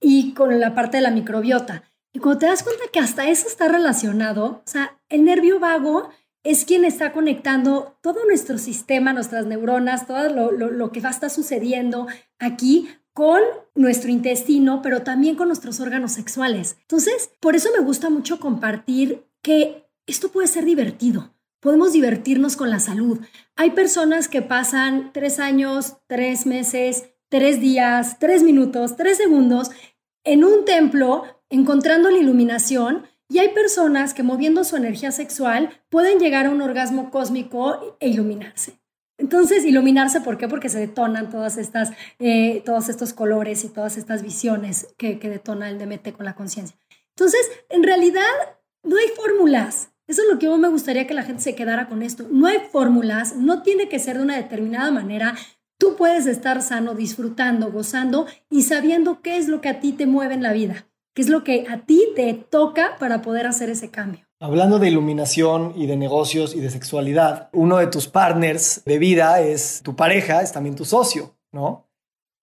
[0.00, 1.82] y con la parte de la microbiota.
[2.12, 6.10] Y cuando te das cuenta que hasta eso está relacionado, o sea, el nervio vago
[6.46, 11.28] es quien está conectando todo nuestro sistema, nuestras neuronas, todo lo, que va a estar
[11.28, 12.06] sucediendo
[12.38, 13.40] aquí con
[13.74, 16.76] nuestro intestino, pero también con nuestros órganos sexuales.
[16.82, 21.34] Entonces, por eso me gusta mucho compartir que esto puede ser divertido.
[21.58, 23.18] Podemos divertirnos con la salud.
[23.56, 29.70] Hay personas que pasan tres años, tres meses, tres días, tres minutos, tres segundos
[30.22, 36.18] en un templo encontrando la iluminación y hay personas que moviendo su energía sexual pueden
[36.18, 38.78] llegar a un orgasmo cósmico e iluminarse.
[39.18, 40.46] Entonces, iluminarse, ¿por qué?
[40.46, 45.30] Porque se detonan todas estas, eh, todos estos colores y todas estas visiones que, que
[45.30, 46.76] detona el DMT con la conciencia.
[47.16, 48.22] Entonces, en realidad,
[48.82, 49.90] no hay fórmulas.
[50.06, 52.26] Eso es lo que yo me gustaría que la gente se quedara con esto.
[52.30, 55.34] No hay fórmulas, no tiene que ser de una determinada manera.
[55.78, 60.06] Tú puedes estar sano, disfrutando, gozando y sabiendo qué es lo que a ti te
[60.06, 60.86] mueve en la vida.
[61.16, 64.26] ¿Qué es lo que a ti te toca para poder hacer ese cambio?
[64.38, 69.40] Hablando de iluminación y de negocios y de sexualidad, uno de tus partners de vida
[69.40, 71.88] es tu pareja, es también tu socio, ¿no?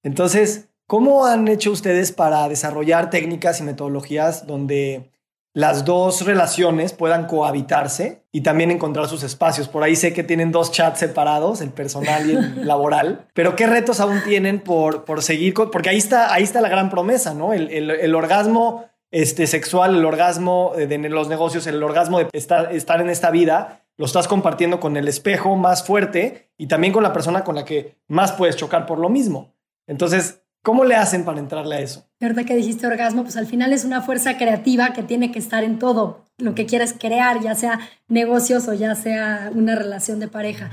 [0.01, 5.12] Entonces, ¿cómo han hecho ustedes para desarrollar técnicas y metodologías donde
[5.53, 9.67] las dos relaciones puedan cohabitarse y también encontrar sus espacios.
[9.67, 13.67] Por ahí sé que tienen dos chats separados, el personal y el laboral, pero ¿qué
[13.67, 15.53] retos aún tienen por, por seguir?
[15.53, 17.53] porque ahí está, ahí está la gran promesa, ¿no?
[17.53, 23.11] El, orgasmo este, sexual, el orgasmo de, los negocios, el orgasmo de estar, estar en
[23.11, 27.43] esta vida, lo estás compartiendo con el espejo más fuerte y también con la persona
[27.43, 29.53] con la que más puedes chocar por lo mismo.
[29.85, 32.07] Entonces, ¿Cómo le hacen para entrarle a eso?
[32.21, 35.61] verdad que dijiste orgasmo, pues al final es una fuerza creativa que tiene que estar
[35.65, 40.29] en todo lo que quieres crear, ya sea negocios o ya sea una relación de
[40.29, 40.71] pareja.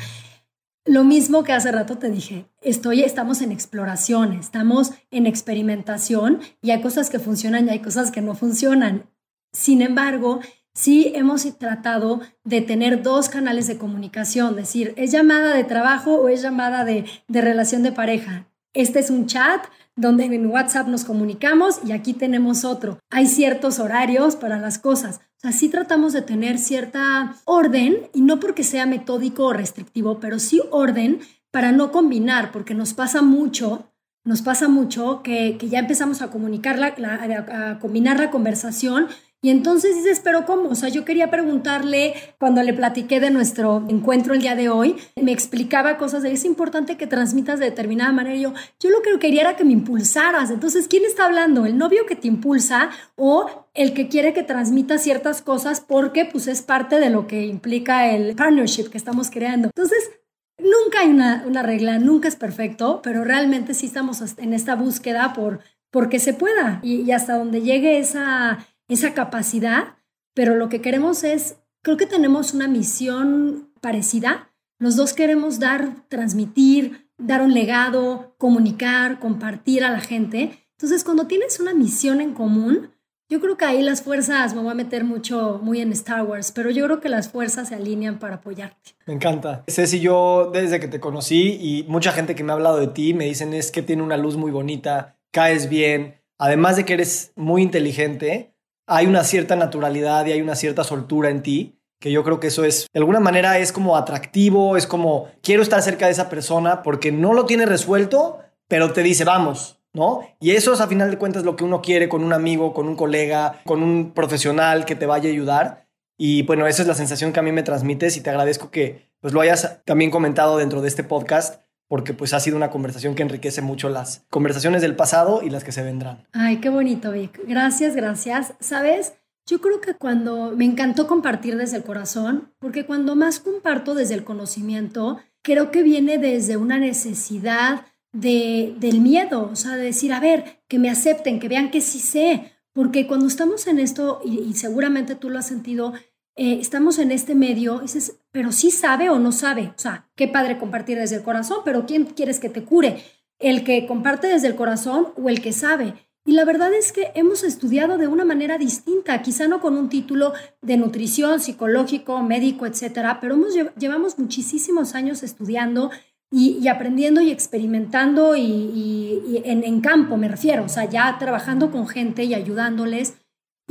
[0.85, 6.71] Lo mismo que hace rato te dije, estoy, estamos en exploración, estamos en experimentación y
[6.71, 9.11] hay cosas que funcionan y hay cosas que no funcionan.
[9.53, 10.39] Sin embargo,
[10.73, 16.29] sí hemos tratado de tener dos canales de comunicación, decir, ¿es llamada de trabajo o
[16.29, 18.50] es llamada de, de relación de pareja?
[18.73, 19.65] Este es un chat
[19.97, 22.99] donde en WhatsApp nos comunicamos y aquí tenemos otro.
[23.11, 25.21] Hay ciertos horarios para las cosas.
[25.37, 30.21] O sea, sí tratamos de tener cierta orden y no porque sea metódico o restrictivo,
[30.21, 33.91] pero sí orden para no combinar, porque nos pasa mucho,
[34.23, 39.09] nos pasa mucho que, ya empezamos a comunicar, a combinar la conversación
[39.43, 40.69] y entonces dices, pero ¿cómo?
[40.69, 44.97] O sea, yo quería preguntarle, cuando le platiqué de nuestro encuentro el día de hoy,
[45.17, 48.37] me explicaba cosas de, es importante que transmitas de determinada manera.
[48.37, 50.51] Y yo, yo lo que quería era que me impulsaras.
[50.51, 51.65] Entonces, ¿quién está hablando?
[51.65, 56.47] ¿El novio que te impulsa o el que quiere que transmita ciertas cosas porque pues
[56.47, 59.69] es parte de lo que implica el partnership que estamos creando?
[59.69, 60.11] Entonces,
[60.59, 65.33] nunca hay una, una regla, nunca es perfecto, pero realmente sí estamos en esta búsqueda
[65.33, 65.61] por
[65.91, 69.97] porque se pueda y, y hasta donde llegue esa esa capacidad,
[70.35, 74.53] pero lo que queremos es, creo que tenemos una misión parecida.
[74.79, 80.67] Los dos queremos dar, transmitir, dar un legado, comunicar, compartir a la gente.
[80.73, 82.91] Entonces, cuando tienes una misión en común,
[83.31, 86.51] yo creo que ahí las fuerzas, me voy a meter mucho, muy en Star Wars,
[86.51, 88.97] pero yo creo que las fuerzas se alinean para apoyarte.
[89.07, 89.63] Me encanta.
[89.69, 93.15] Ceci, yo desde que te conocí y mucha gente que me ha hablado de ti
[93.15, 97.31] me dicen es que tiene una luz muy bonita, caes bien, además de que eres
[97.37, 98.57] muy inteligente,
[98.91, 102.49] hay una cierta naturalidad y hay una cierta soltura en ti, que yo creo que
[102.49, 106.29] eso es, de alguna manera es como atractivo, es como, quiero estar cerca de esa
[106.29, 108.39] persona porque no lo tiene resuelto,
[108.69, 110.21] pero te dice, vamos, ¿no?
[110.41, 112.89] Y eso es a final de cuentas lo que uno quiere con un amigo, con
[112.89, 115.87] un colega, con un profesional que te vaya a ayudar.
[116.19, 119.09] Y bueno, esa es la sensación que a mí me transmites y te agradezco que
[119.21, 123.17] pues lo hayas también comentado dentro de este podcast porque pues ha sido una conversación
[123.17, 126.25] que enriquece mucho las conversaciones del pasado y las que se vendrán.
[126.31, 127.41] Ay, qué bonito, Vic.
[127.49, 128.55] Gracias, gracias.
[128.61, 129.15] ¿Sabes?
[129.45, 134.15] Yo creo que cuando me encantó compartir desde el corazón, porque cuando más comparto desde
[134.15, 140.13] el conocimiento, creo que viene desde una necesidad de, del miedo, o sea, de decir,
[140.13, 144.21] a ver, que me acepten, que vean que sí sé, porque cuando estamos en esto,
[144.25, 145.95] y, y seguramente tú lo has sentido,
[146.37, 149.73] eh, estamos en este medio, dices, pero sí sabe o no sabe.
[149.77, 153.03] O sea, qué padre compartir desde el corazón, pero ¿quién quieres que te cure?
[153.39, 155.95] ¿El que comparte desde el corazón o el que sabe?
[156.25, 159.89] Y la verdad es que hemos estudiado de una manera distinta, quizá no con un
[159.89, 165.91] título de nutrición, psicológico, médico, etcétera, pero hemos, llevamos muchísimos años estudiando
[166.31, 171.89] y, aprendiendo y experimentando y, en, en, campo, me refiero, o sea, ya trabajando con
[171.89, 173.15] gente y ayudándoles.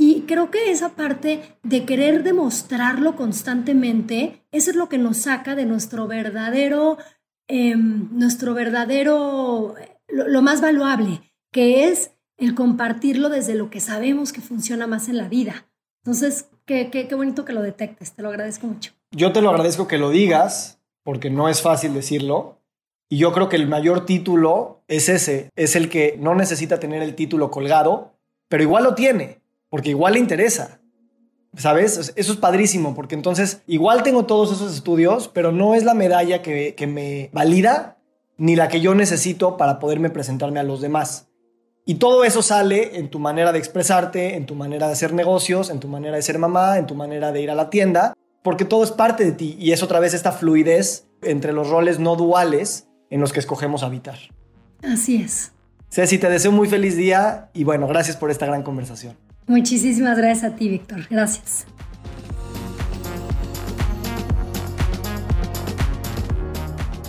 [0.00, 5.54] Y creo que esa parte de querer demostrarlo constantemente, eso es lo que nos saca
[5.54, 6.96] de nuestro verdadero,
[7.48, 9.74] em, nuestro verdadero,
[10.08, 15.18] lo, más valuable, que es el compartirlo desde lo que sabemos que funciona más en
[15.18, 15.70] la vida.
[16.02, 18.92] Entonces, qué, qué, qué bonito que lo detectes, te lo agradezco mucho.
[19.14, 22.62] Yo te lo agradezco que lo digas, porque no es fácil decirlo.
[23.10, 27.02] Y yo creo que el mayor título es ese, es el que no necesita tener
[27.02, 28.14] el título colgado,
[28.48, 29.39] pero igual lo tiene
[29.70, 30.80] porque igual le interesa.
[31.56, 32.12] ¿Sabes?
[32.14, 36.42] Eso es padrísimo, porque entonces igual tengo todos esos estudios, pero no es la medalla
[36.42, 37.96] que, me valida
[38.36, 41.28] ni la que yo necesito para poderme presentarme a los demás.
[41.84, 45.70] Y todo eso sale en tu manera de expresarte, en tu manera de hacer negocios,
[45.70, 48.14] en tu manera de ser mamá, en tu manera de ir a la tienda,
[48.44, 51.98] porque todo es parte de ti y es otra vez esta fluidez entre los roles
[51.98, 54.18] no duales en los que escogemos habitar.
[54.82, 55.52] Así es.
[55.90, 59.16] Ceci, te deseo un muy feliz día y bueno, gracias por esta gran conversación.
[59.50, 61.08] Muchísimas gracias a ti, Víctor.
[61.10, 61.66] Gracias.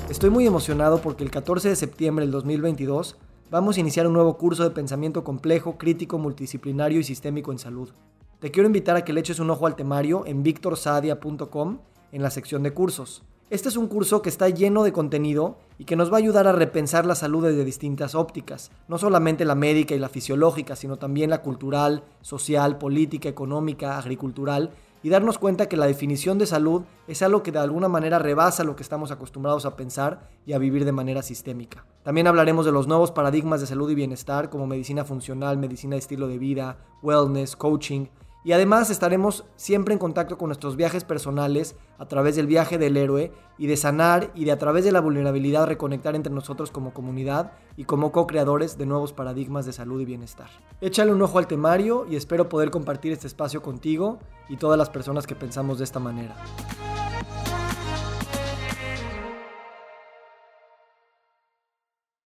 [0.10, 3.18] Estoy muy emocionado porque el 14 de septiembre del 2022
[3.52, 7.92] vamos a iniciar un nuevo curso de pensamiento complejo, crítico, multidisciplinario y sistémico en salud.
[8.40, 11.78] Te quiero invitar a que le eches un ojo al temario en victorsadia.com
[12.12, 13.22] en la sección de cursos.
[13.52, 16.48] Este es un curso que está lleno de contenido y que nos va a ayudar
[16.48, 20.96] a repensar la salud desde distintas ópticas, no solamente la médica y la fisiológica, sino
[20.96, 24.72] también la cultural, social, política, económica, agricultural,
[25.04, 28.64] y darnos cuenta que la definición de salud es algo que de alguna manera rebasa
[28.64, 31.84] lo que estamos acostumbrados a pensar y a vivir de manera sistémica.
[32.04, 36.00] También hablaremos de los nuevos paradigmas de salud y bienestar como medicina funcional, medicina de
[36.00, 38.06] estilo de vida, wellness, coaching,
[38.44, 42.98] y además estaremos siempre en contacto con nuestros viajes personales a través del viaje del
[42.98, 46.94] héroe y de sanar y de a través de la vulnerabilidad reconectar entre nosotros como
[46.94, 50.50] comunidad y como co-creadores de nuevos paradigmas de salud y bienestar.
[50.82, 54.20] Échale un ojo al temario y espero poder compartir este espacio contigo
[54.50, 56.36] y todas las personas que pensamos de esta manera.